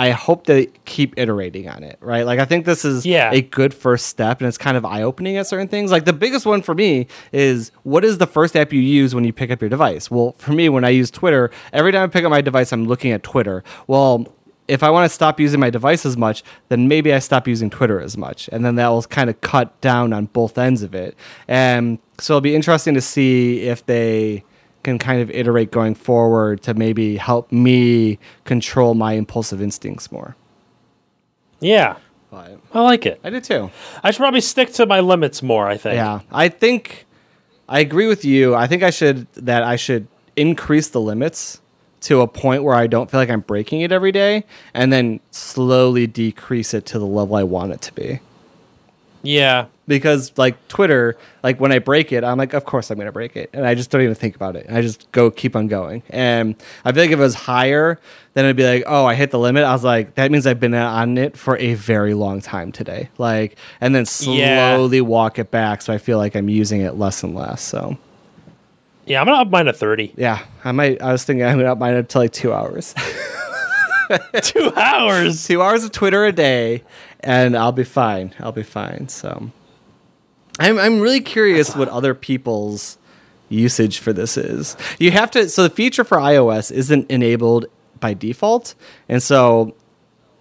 [0.01, 2.25] I hope they keep iterating on it, right?
[2.25, 3.31] Like I think this is Yeah.
[3.31, 5.91] a good first step and it's kind of eye-opening at certain things.
[5.91, 9.25] Like the biggest one for me is what is the first app you use when
[9.25, 10.11] you pick up your device?
[10.11, 12.87] Well, for me when I use Twitter, every time I pick up my device I'm
[12.87, 13.63] looking at Twitter.
[13.89, 14.27] Well,
[14.69, 17.69] if I want to stop using my device as much, then maybe I stop using
[17.69, 18.49] Twitter as much.
[18.53, 21.15] And then that will kind of cut down on both ends of it.
[21.47, 24.45] And so it'll be interesting to see if they
[24.83, 30.37] can kind of iterate going forward to maybe help me control my impulsive instincts more.
[31.61, 31.97] Yeah.
[32.31, 33.21] But I like it.
[33.25, 33.71] I do too.
[34.05, 35.97] I should probably stick to my limits more, I think.
[35.97, 37.07] Yeah, I think
[37.69, 38.55] I agree with you.
[38.55, 40.07] I think I should that I should
[40.37, 41.61] increase the limits
[42.03, 45.21] to a point where I don't feel like I'm breaking it every day, and then
[45.33, 48.21] slowly decrease it to the level I want it to be.
[49.23, 49.67] Yeah.
[49.87, 53.37] Because like Twitter, like when I break it, I'm like, of course I'm gonna break
[53.37, 54.67] it, and I just don't even think about it.
[54.71, 56.03] I just go keep on going.
[56.11, 56.55] And
[56.85, 57.99] I feel like if it was higher,
[58.35, 59.65] then it'd be like, oh, I hit the limit.
[59.65, 63.09] I was like, that means I've been on it for a very long time today.
[63.19, 64.77] Like, and then Yeah.
[64.77, 67.61] slowly walk it back, so I feel like I'm using it less and less.
[67.61, 67.99] So
[69.07, 70.13] Yeah, I'm gonna up mine to 30.
[70.17, 71.03] yeah, I might.
[71.03, 72.95] I was thinking I'm gonna up mine up to like two hours.
[74.43, 75.47] Two hours.
[75.47, 76.83] two hours of Twitter a day,
[77.21, 78.35] and I'll be fine.
[78.41, 79.09] I'll be fine.
[79.09, 79.51] So,
[80.59, 82.99] I'm I'm really curious what other people's
[83.49, 84.77] usage for this is.
[84.99, 85.49] You have to.
[85.49, 87.67] So the feature for iOS isn't enabled
[87.99, 88.75] by default,
[89.09, 89.75] and so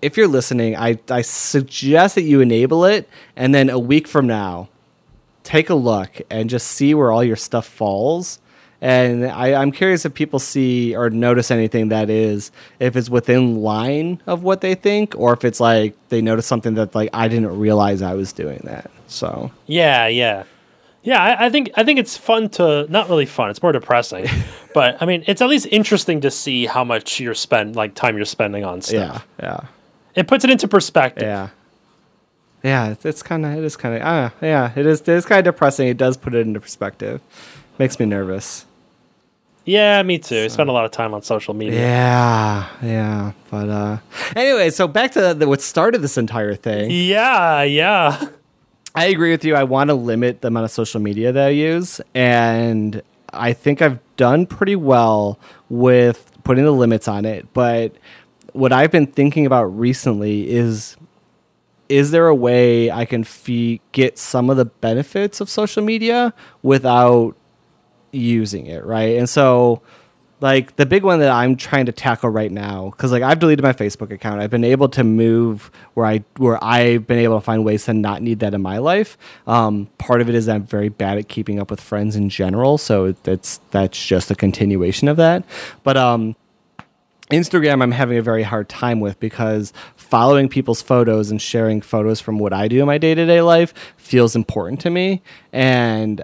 [0.01, 4.27] if you're listening, I I suggest that you enable it, and then a week from
[4.27, 4.69] now,
[5.43, 8.39] take a look and just see where all your stuff falls.
[8.81, 13.57] And I, I'm curious if people see or notice anything that is, if it's within
[13.61, 17.27] line of what they think, or if it's like they notice something that like I
[17.27, 18.89] didn't realize I was doing that.
[19.07, 20.43] So Yeah, yeah.
[21.01, 23.49] Yeah, I, I think I think it's fun to not really fun.
[23.49, 24.27] It's more depressing,
[24.73, 28.17] but I mean, it's at least interesting to see how much you're spend like time
[28.17, 29.25] you're spending on stuff.
[29.39, 29.67] yeah, yeah,
[30.15, 31.23] It puts it into perspective.
[31.23, 31.49] yeah,
[32.63, 32.89] yeah.
[32.89, 34.73] It's, it's kind of it is kind of uh, yeah.
[34.75, 35.87] It is it is kind of depressing.
[35.87, 37.21] It does put it into perspective.
[37.77, 38.65] Makes me nervous.
[39.69, 40.45] Yeah, me too.
[40.45, 41.79] I spend a lot of time on social media.
[41.79, 43.31] Yeah, yeah.
[43.51, 43.97] But uh
[44.35, 46.89] anyway, so back to the, what started this entire thing.
[46.89, 48.29] Yeah, yeah.
[48.95, 49.55] I agree with you.
[49.55, 53.83] I want to limit the amount of social media that I use, and I think
[53.83, 55.37] I've done pretty well
[55.69, 57.53] with putting the limits on it.
[57.53, 57.93] But
[58.53, 60.97] what I've been thinking about recently is
[61.89, 66.33] is there a way I can fee- get some of the benefits of social media
[66.63, 67.35] without
[68.11, 69.17] using it, right?
[69.17, 69.81] And so
[70.41, 73.63] like the big one that I'm trying to tackle right now cuz like I've deleted
[73.63, 74.41] my Facebook account.
[74.41, 77.93] I've been able to move where I where I've been able to find ways to
[77.93, 79.17] not need that in my life.
[79.47, 82.77] Um, part of it is I'm very bad at keeping up with friends in general,
[82.77, 85.43] so that's that's just a continuation of that.
[85.83, 86.35] But um
[87.31, 92.19] Instagram, I'm having a very hard time with because following people's photos and sharing photos
[92.19, 95.21] from what I do in my day to day life feels important to me.
[95.53, 96.23] And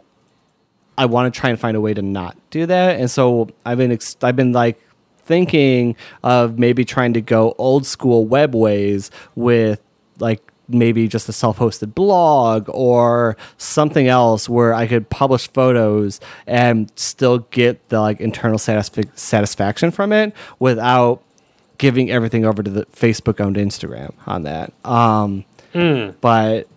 [0.98, 3.00] I want to try and find a way to not do that.
[3.00, 4.80] And so I've been, ex- I've been like
[5.20, 9.82] thinking of maybe trying to go old school web ways with
[10.20, 16.92] like maybe just a self-hosted blog or something else where I could publish photos and
[16.96, 21.22] still get the like internal satisf- satisfaction from it without
[21.78, 24.72] giving everything over to the Facebook owned Instagram on that.
[24.86, 25.44] Um,
[26.22, 26.68] But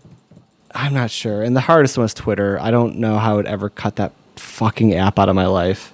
[0.79, 1.43] I'm not sure.
[1.43, 2.57] And the hardest one is Twitter.
[2.61, 5.93] I don't know how I would ever cut that fucking app out of my life.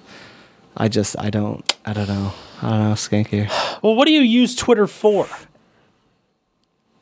[0.77, 2.33] I just, I don't, I don't know.
[2.61, 3.49] I don't know, Skanky.
[3.81, 5.27] Well, what do you use Twitter for?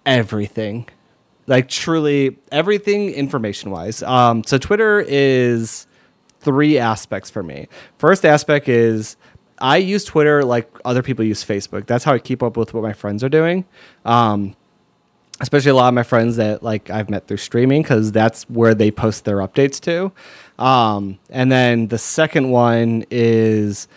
[0.06, 0.86] everything
[1.48, 5.88] like truly everything information wise um so twitter is
[6.42, 9.16] three aspects for me first aspect is
[9.60, 12.84] i use twitter like other people use facebook that's how i keep up with what
[12.84, 13.64] my friends are doing
[14.04, 14.54] um
[15.40, 18.74] especially a lot of my friends that like I've met through streaming because that's where
[18.76, 20.12] they post their updates to.
[20.64, 23.88] Um, and then the second one is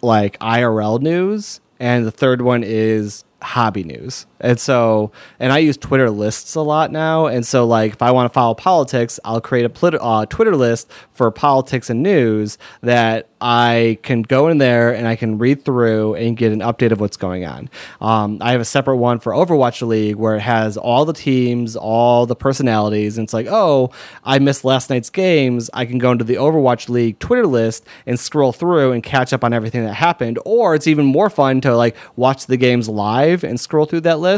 [0.00, 4.26] like IRL news, and the third one is hobby news.
[4.44, 7.26] And so, and I use Twitter lists a lot now.
[7.26, 10.90] And so, like, if I want to follow politics, I'll create a uh, Twitter list
[11.12, 16.14] for politics and news that I can go in there and I can read through
[16.14, 17.70] and get an update of what's going on.
[18.02, 21.74] Um, I have a separate one for Overwatch League where it has all the teams,
[21.74, 23.90] all the personalities, and it's like, oh,
[24.24, 25.70] I missed last night's games.
[25.72, 29.42] I can go into the Overwatch League Twitter list and scroll through and catch up
[29.42, 30.38] on everything that happened.
[30.44, 34.20] Or it's even more fun to like watch the games live and scroll through that
[34.20, 34.33] list.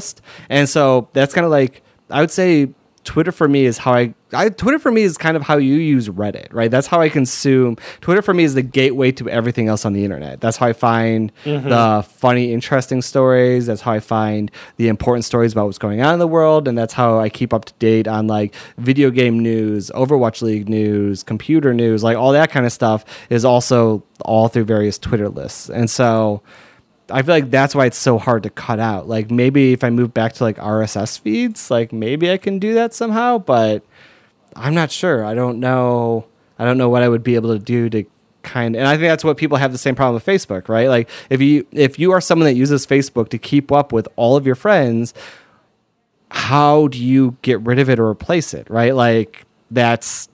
[0.49, 2.68] And so that's kind of like I would say
[3.07, 5.76] Twitter for me is how I, I Twitter for me is kind of how you
[5.76, 6.70] use Reddit, right?
[6.70, 10.05] That's how I consume Twitter for me is the gateway to everything else on the
[10.05, 10.40] internet.
[10.40, 11.68] That's how I find mm-hmm.
[11.68, 13.66] the funny, interesting stories.
[13.66, 16.76] That's how I find the important stories about what's going on in the world, and
[16.76, 21.22] that's how I keep up to date on like video game news, Overwatch League news,
[21.22, 25.70] computer news, like all that kind of stuff is also all through various Twitter lists.
[25.70, 26.42] And so
[27.11, 29.09] I feel like that's why it's so hard to cut out.
[29.09, 32.74] Like maybe if I move back to like RSS feeds, like maybe I can do
[32.74, 33.84] that somehow, but
[34.54, 35.24] I'm not sure.
[35.24, 36.26] I don't know.
[36.59, 38.04] I don't know what I would be able to do to
[38.42, 40.88] kind and I think that's what people have the same problem with Facebook, right?
[40.88, 44.36] Like if you if you are someone that uses Facebook to keep up with all
[44.36, 45.14] of your friends,
[46.30, 48.94] how do you get rid of it or replace it, right?
[48.94, 50.28] Like that's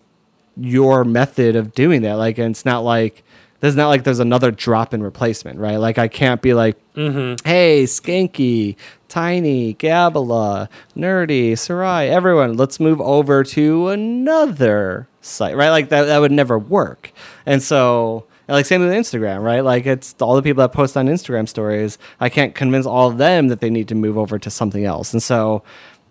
[0.56, 2.14] your method of doing that.
[2.14, 3.24] Like, and it's not like
[3.62, 5.76] there's not like there's another drop in replacement, right?
[5.76, 7.48] Like, I can't be like, mm-hmm.
[7.48, 8.74] hey, Skanky,
[9.06, 15.70] Tiny, Gabala, Nerdy, Sarai, everyone, let's move over to another site, right?
[15.70, 17.12] Like that, that would never work.
[17.46, 19.60] And so, and like same with Instagram, right?
[19.60, 21.98] Like it's all the people that post on Instagram stories.
[22.18, 25.12] I can't convince all of them that they need to move over to something else.
[25.12, 25.62] And so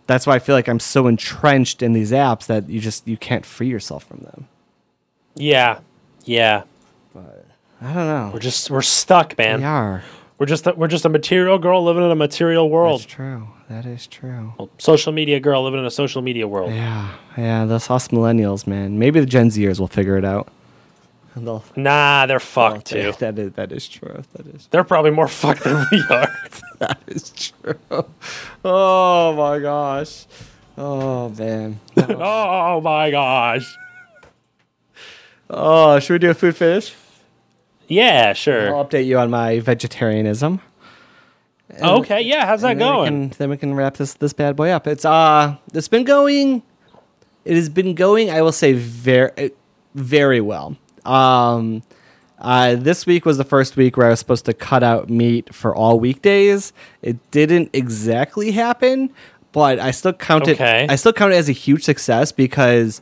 [0.07, 3.17] that's why I feel like I'm so entrenched in these apps that you just you
[3.17, 4.47] can't free yourself from them.
[5.35, 5.79] Yeah,
[6.23, 6.63] yeah.
[7.81, 8.29] I don't know.
[8.33, 9.59] We're just we're stuck, man.
[9.59, 10.03] we are.
[10.37, 13.01] We're just a, we're just a material girl living in a material world.
[13.01, 13.47] That's true.
[13.69, 14.53] That is true.
[14.79, 16.71] Social media girl living in a social media world.
[16.73, 17.65] Yeah, yeah.
[17.65, 18.99] Those us millennials, man.
[18.99, 20.49] Maybe the Gen Zers will figure it out.
[21.35, 23.13] They'll- Nah, they're fucked too.
[23.19, 24.21] That is that is true.
[24.33, 26.27] That is They're probably more fucked than we are.
[26.79, 28.05] that is true.
[28.65, 30.25] Oh my gosh.
[30.77, 31.79] Oh man.
[31.97, 33.73] oh my gosh.
[35.49, 36.93] Oh, should we do a food finish?
[37.87, 38.75] Yeah, sure.
[38.75, 40.61] I'll update you on my vegetarianism.
[41.81, 42.45] Okay, yeah.
[42.45, 43.29] How's that And then we going?
[43.29, 44.87] can- then we can wrap this this bad boy up.
[44.87, 46.63] It's uh, it's been going.
[47.45, 48.29] It has been going.
[48.29, 49.51] I will say very,
[49.95, 50.75] very well.
[51.05, 51.81] Um,
[52.39, 55.53] uh, this week was the first week where I was supposed to cut out meat
[55.55, 56.73] for all weekdays.
[57.01, 59.11] It didn't exactly happen,
[59.53, 60.83] but I still count Okay.
[60.85, 60.91] it.
[60.91, 63.01] I still count it as a huge success because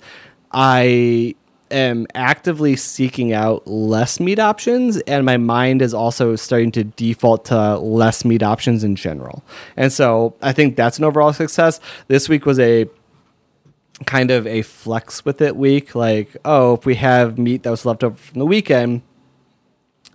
[0.51, 1.35] I
[1.71, 7.45] am actively seeking out less meat options and my mind is also starting to default
[7.45, 9.43] to less meat options in general.
[9.77, 11.79] And so I think that's an overall success.
[12.07, 12.89] This week was a
[14.05, 17.85] kind of a flex with it week like, oh, if we have meat that was
[17.85, 19.01] left over from the weekend,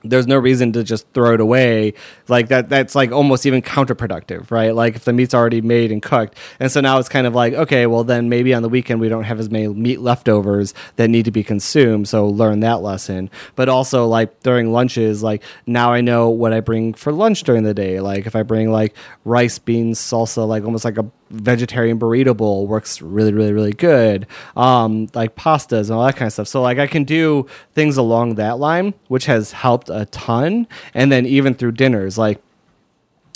[0.04, 1.94] there's no reason to just throw it away.
[2.28, 4.74] Like that that's like almost even counterproductive right?
[4.74, 6.36] Like if the meat's already made and cooked.
[6.60, 9.08] And so now it's kind of like okay well then maybe on the weekend we
[9.08, 12.08] don't have as many meat leftovers that need to be consumed.
[12.08, 13.30] So learn that lesson.
[13.56, 17.62] But also like during lunches like now i know what i bring for lunch during
[17.64, 18.00] the day.
[18.00, 18.94] Like if i bring like
[19.24, 24.26] rice beans salsa like almost like a vegetarian burrito bowl works really really really good
[24.56, 27.96] um like pastas and all that kind of stuff so like i can do things
[27.96, 32.40] along that line which has helped a ton and then even through dinners like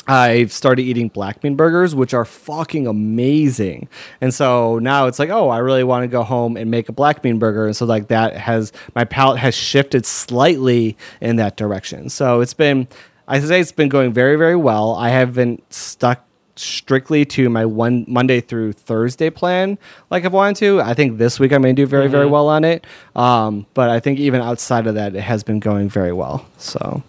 [0.08, 3.88] I've started eating black bean burgers, which are fucking amazing.
[4.22, 6.92] And so now it's like, oh, I really want to go home and make a
[6.92, 7.66] black bean burger.
[7.66, 12.08] And so like that has my palate has shifted slightly in that direction.
[12.08, 12.88] So it's been,
[13.28, 14.94] I say it's been going very, very well.
[14.94, 16.24] I haven't stuck
[16.58, 19.78] strictly to my one Monday through Thursday plan
[20.10, 20.80] like I've wanted to.
[20.80, 22.86] I think this week I'm going to do very, very well on it.
[23.16, 26.46] Um, but I think even outside of that, it has been going very well.
[26.58, 27.02] So,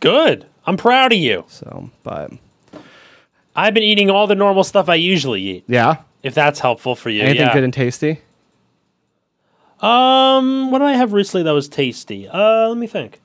[0.00, 0.46] Good.
[0.66, 1.44] I'm proud of you.
[1.48, 2.32] so, but
[3.54, 5.64] I've been eating all the normal stuff I usually eat.
[5.66, 5.96] yeah.
[6.22, 7.22] If that's helpful for you.
[7.22, 7.52] Anything yeah.
[7.52, 8.20] good and tasty?
[9.80, 12.28] Um, what did I have recently that was tasty?
[12.28, 13.20] Uh, let me think.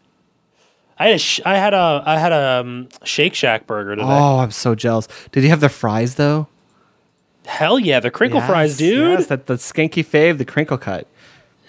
[1.00, 4.08] I had a sh- I had a I had a um, Shake Shack burger today.
[4.08, 5.08] Oh, I'm so jealous.
[5.32, 6.48] Did you have the fries though?
[7.46, 9.20] Hell yeah, the crinkle fries, dude.
[9.20, 11.08] Yes, that the skanky fave, the crinkle cut.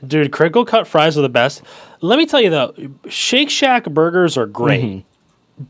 [0.07, 1.62] Dude, crinkle cut fries are the best.
[2.01, 2.74] Let me tell you though,
[3.09, 4.85] Shake Shack burgers are great.
[4.85, 5.64] Mm-hmm.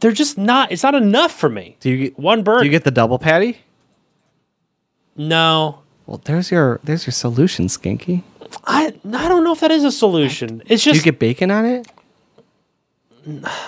[0.00, 0.70] They're just not.
[0.72, 1.76] It's not enough for me.
[1.80, 2.60] Do you get One burger.
[2.60, 3.58] Do you get the double patty?
[5.16, 8.22] no, Well, there's your there's your solution, skanky.
[8.66, 10.62] I I don't know if that is a solution.
[10.66, 11.86] It's just Do you get bacon on it?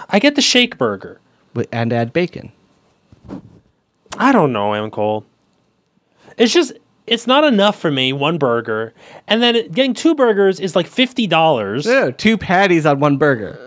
[0.09, 1.21] I get the shake burger.
[1.73, 2.53] And add bacon.
[4.19, 5.25] I don't know, Am Cole.
[6.37, 6.73] It's just
[7.07, 8.13] it's not enough for me.
[8.13, 8.93] One burger,
[9.29, 11.87] and then it- getting two burgers is like fifty dollars.
[11.87, 13.59] No, two patties on one burger.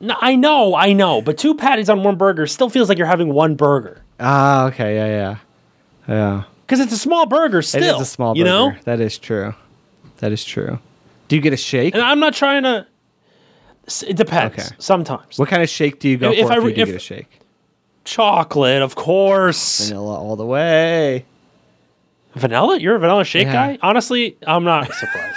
[0.00, 3.06] No, I know, I know, but two patties on one burger still feels like you're
[3.06, 5.06] having one burger Ah, okay, yeah,
[6.08, 6.42] yeah, yeah.
[6.66, 7.62] because it's a small burger.
[7.62, 8.38] Still, It is a small burger.
[8.38, 8.72] you know.
[8.84, 9.54] That is true.
[10.18, 10.78] That is true.
[11.28, 11.94] Do you get a shake?
[11.94, 12.86] And I'm not trying to.
[14.06, 14.54] It depends.
[14.58, 14.74] Okay.
[14.78, 16.88] Sometimes What kind of shake do you go If- if I if, you if- get
[16.88, 17.40] a shake?
[18.04, 19.88] chocolate, of course.
[19.88, 21.24] Vanilla all the way.
[22.34, 22.78] Vanilla?
[22.78, 23.52] You're a vanilla shake Yeah.
[23.52, 23.78] guy?
[23.82, 25.36] Honestly, I'm not surprised.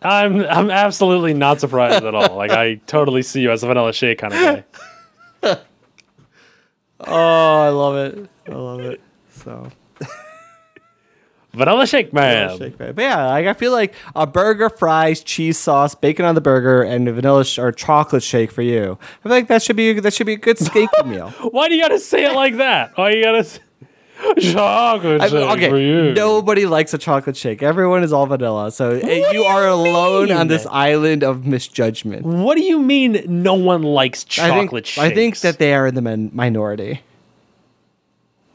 [0.00, 2.36] I'm I'm absolutely not surprised at all.
[2.36, 4.40] Like I totally see you as a vanilla shake kind of
[5.42, 5.56] guy.
[7.00, 8.28] Oh, I love it.
[8.48, 9.00] I love it.
[9.32, 9.70] So
[11.58, 12.56] Vanilla shake man.
[12.56, 12.94] shake bag.
[12.94, 16.82] But yeah, like I feel like a burger, fries, cheese sauce, bacon on the burger,
[16.82, 18.98] and a vanilla sh- or chocolate shake for you.
[19.00, 21.28] I feel like that should be that should be a good skanky meal.
[21.50, 22.96] Why do you gotta say it like that?
[22.96, 23.60] Why you gotta s-
[24.38, 26.12] chocolate I- shake for you?
[26.14, 27.62] nobody likes a chocolate shake.
[27.62, 28.70] Everyone is all vanilla.
[28.72, 32.24] So eh, you you are alone on this island of misjudgment.
[32.24, 35.86] What do you mean no one likes I chocolate think I think that they are
[35.86, 37.00] in the min- minority.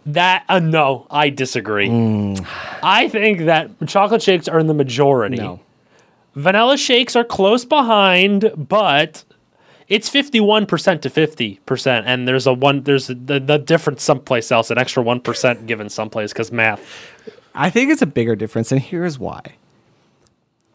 [0.06, 1.88] That uh, no, I disagree.
[1.88, 2.46] Mm.
[2.84, 5.38] I think that chocolate shakes are in the majority.
[5.38, 5.60] No.
[6.36, 9.24] Vanilla shakes are close behind, but
[9.88, 14.72] it's 51% to 50% and there's a one there's a, the, the difference someplace else
[14.72, 16.82] an extra 1% given someplace cuz math.
[17.56, 19.42] I think it's a bigger difference, and here's why.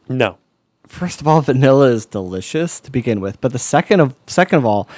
[0.08, 0.38] No.
[0.86, 4.64] First of all, vanilla is delicious to begin with, but the second of second of
[4.64, 4.88] all,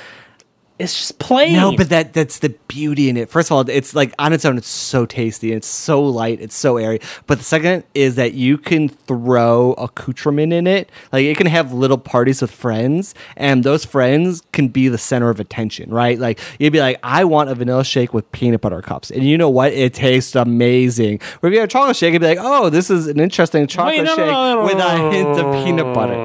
[0.81, 1.53] It's just plain.
[1.53, 3.29] no, but that that's the beauty in it.
[3.29, 6.57] First of all, it's like on its own, it's so tasty, it's so light, it's
[6.57, 7.01] so airy.
[7.27, 10.91] But the second is that you can throw accoutrement in it.
[11.13, 15.29] Like it can have little parties with friends, and those friends can be the center
[15.29, 16.19] of attention, right?
[16.19, 19.37] Like you'd be like, I want a vanilla shake with peanut butter cups, and you
[19.37, 19.75] know what?
[19.75, 21.21] It tastes amazing.
[21.43, 23.67] Or if you have a chocolate shake, you'd be like, Oh, this is an interesting
[23.67, 26.17] chocolate Wait, no, shake no, no, with a hint of peanut butter.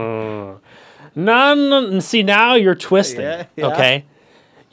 [1.15, 3.21] No, no, no, see now you're twisting.
[3.21, 3.67] Yeah, yeah.
[3.67, 4.05] Okay,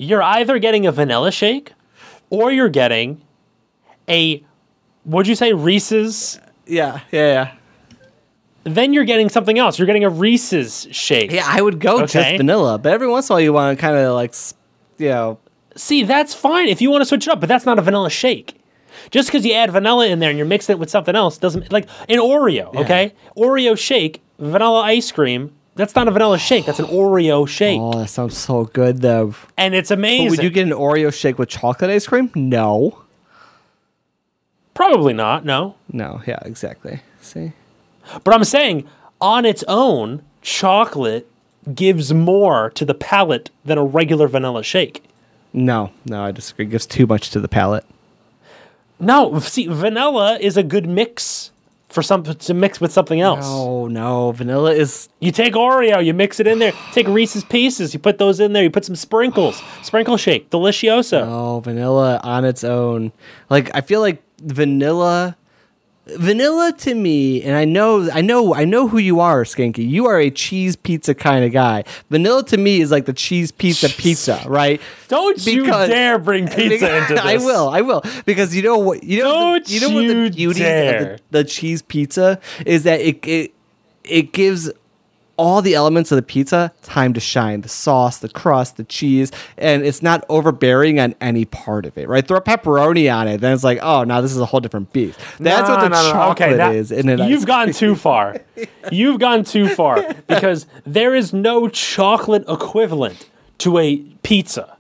[0.03, 1.72] you're either getting a vanilla shake,
[2.30, 3.22] or you're getting
[4.09, 4.44] a.
[5.05, 6.38] What'd you say, Reese's?
[6.66, 7.55] Yeah, yeah, yeah.
[8.64, 9.78] Then you're getting something else.
[9.78, 11.32] You're getting a Reese's shake.
[11.32, 13.80] Yeah, I would go just vanilla, but every once in a while you want to
[13.80, 14.34] kind of like,
[14.98, 15.38] you know,
[15.76, 18.11] See, that's fine if you want to switch it up, but that's not a vanilla
[18.11, 18.59] shake.
[19.11, 21.72] Just because you add vanilla in there and you're mixing it with something else doesn't
[21.72, 22.74] like an Oreo.
[22.74, 25.53] Okay, Oreo shake, vanilla ice cream.
[25.74, 26.66] That's not a vanilla shake.
[26.66, 29.34] That's an Oreo shake, oh, that sounds so good though.
[29.56, 30.30] and it's But amazing.
[30.30, 32.30] would you get an Oreo shake with chocolate ice cream?
[32.34, 32.98] No.
[34.74, 35.44] Probably not.
[35.44, 35.74] No.
[35.92, 37.00] No, yeah, exactly.
[37.20, 37.52] See?
[38.24, 38.86] But I'm saying
[39.20, 41.28] on its own, chocolate
[41.74, 45.04] gives more to the palate than a regular vanilla shake.
[45.52, 46.64] No, no, I disagree.
[46.66, 47.84] It gives too much to the palate.
[48.98, 51.51] No, see, vanilla is a good mix
[51.93, 53.45] for some to mix with something else.
[53.45, 54.32] Oh, no.
[54.32, 55.09] Vanilla is.
[55.20, 56.72] You take Oreo, you mix it in there.
[56.93, 58.62] Take Reese's Pieces, you put those in there.
[58.62, 61.22] You put some sprinkles, sprinkle shake, delicioso.
[61.26, 63.12] Oh, vanilla on its own.
[63.51, 65.36] Like, I feel like vanilla.
[66.07, 69.88] Vanilla to me, and I know, I know, I know who you are, Skanky.
[69.88, 71.84] You are a cheese pizza kind of guy.
[72.11, 74.80] Vanilla to me is like the cheese pizza pizza, right?
[75.07, 77.20] Don't you dare bring pizza into this.
[77.20, 79.32] I will, I will, because you know what you know.
[79.32, 83.24] Don't the, you know what the beauty of the, the cheese pizza is that it
[83.24, 83.55] it
[84.03, 84.70] it gives
[85.38, 89.32] all the elements of the pizza time to shine the sauce the crust the cheese
[89.56, 93.52] and it's not overbearing on any part of it right throw pepperoni on it then
[93.54, 96.02] it's like oh now this is a whole different beast that's No, what the no,
[96.02, 96.12] no.
[96.12, 98.36] chocolate Okay, that- is in an You've gone too far.
[98.92, 103.28] You've gone too far because there is no chocolate equivalent
[103.58, 104.76] to a pizza.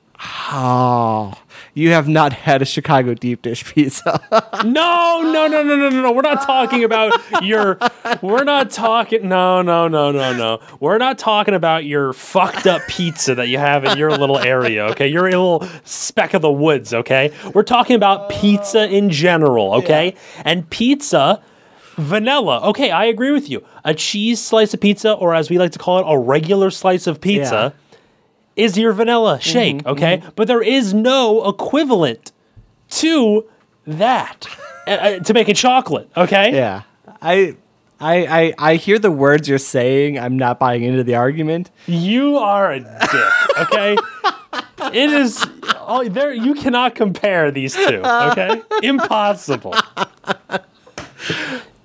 [0.50, 1.32] oh
[1.74, 4.20] you have not had a chicago deep dish pizza
[4.64, 6.12] No, no, no, no, no, no, no.
[6.12, 7.12] We're not talking about
[7.42, 7.78] your.
[8.20, 9.28] We're not talking.
[9.28, 10.60] No, no, no, no, no.
[10.80, 14.84] We're not talking about your fucked up pizza that you have in your little area.
[14.86, 16.92] Okay, your little speck of the woods.
[16.94, 19.74] Okay, we're talking about pizza in general.
[19.74, 20.14] Okay,
[20.44, 21.42] and pizza.
[21.96, 22.66] Vanilla.
[22.70, 23.62] Okay, I agree with you.
[23.84, 27.06] A cheese slice of pizza, or as we like to call it, a regular slice
[27.06, 27.74] of pizza,
[28.56, 29.84] is your vanilla shake.
[29.86, 32.32] okay, but there is no equivalent
[32.90, 33.44] to
[33.86, 34.46] that
[34.86, 36.08] uh, uh, to make a chocolate.
[36.16, 36.52] Okay.
[36.54, 36.82] yeah
[37.20, 37.56] I,
[38.00, 42.36] I i i hear the words you're saying i'm not buying into the argument You
[42.38, 43.58] are a dick.
[43.58, 43.96] Okay.
[44.92, 45.44] it is.
[45.80, 46.32] Oh, there.
[46.32, 48.02] You cannot compare these two.
[48.04, 48.60] Okay.
[48.82, 49.74] Impossible.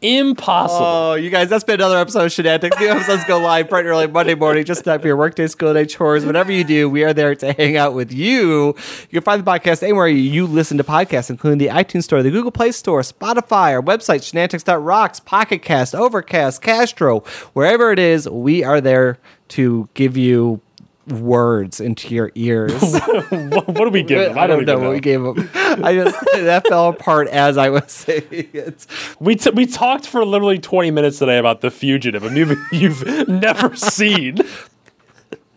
[0.01, 0.85] Impossible.
[0.85, 2.79] Oh, you guys, that's been another episode of Shenantics.
[2.79, 5.85] New episodes go live bright and early Monday morning, just for your workday, school day,
[5.85, 6.87] chores, whatever you do.
[6.87, 8.67] We are there to hang out with you.
[8.67, 12.29] You can find the podcast anywhere you listen to podcasts, including the iTunes Store, the
[12.29, 17.21] Google Play Store, Spotify, our website, shenantics.rocks, Pocket Cast, Overcast, Castro.
[17.53, 19.17] Wherever it is, we are there
[19.49, 20.61] to give you
[21.07, 22.73] words into your ears.
[22.81, 24.37] what, do we give them?
[24.37, 25.49] I don't know what we gave them.
[25.55, 28.85] I just, that fell apart as I was saying it.
[29.19, 33.27] We, t- we talked for literally 20 minutes today about The Fugitive, a movie you've
[33.27, 34.39] never seen.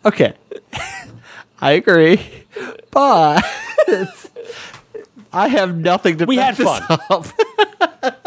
[0.05, 0.34] Okay.
[1.61, 2.20] I agree.
[2.90, 3.44] But
[5.32, 6.82] I have nothing to We had fun.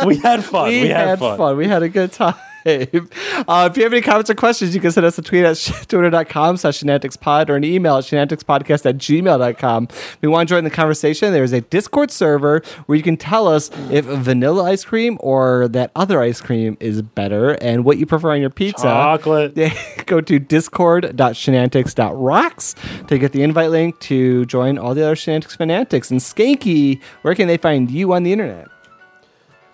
[0.06, 0.68] We had fun.
[0.70, 1.58] We, had, fun.
[1.58, 2.36] We had a good time.
[2.66, 5.58] Uh, if you have any comments or questions, you can send us a tweet at
[5.88, 9.88] twitter.com slash shenanticspod or an email at shenanticspodcast at gmail.com.
[9.90, 13.48] If you want to join the conversation, there's a Discord server where you can tell
[13.48, 18.06] us if vanilla ice cream or that other ice cream is better and what you
[18.06, 18.84] prefer on your pizza.
[18.84, 19.56] Chocolate.
[20.06, 22.76] Go to discord.shenantics.rocks
[23.08, 26.12] to get the invite link to join all the other Shenantics fanatics.
[26.12, 28.68] And Skanky, where can they find you on the internet?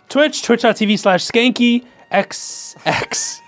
[0.09, 3.41] Twitch, twitch.tv slash skanky, xx,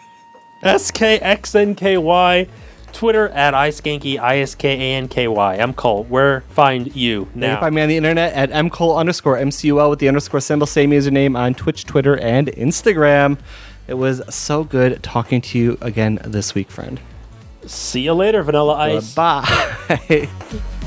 [0.63, 2.49] skxnky,
[2.93, 5.55] Twitter at iskanky, I-S-K-A-N-K-Y.
[5.55, 6.03] I'm Cole.
[6.03, 7.59] Where find you You can now?
[7.59, 11.37] find me on the internet at mcole underscore mcul with the underscore symbol, same username
[11.37, 13.39] on Twitch, Twitter, and Instagram.
[13.87, 16.99] It was so good talking to you again this week, friend.
[17.65, 19.13] See you later, Vanilla Ice.
[19.15, 20.27] Bye.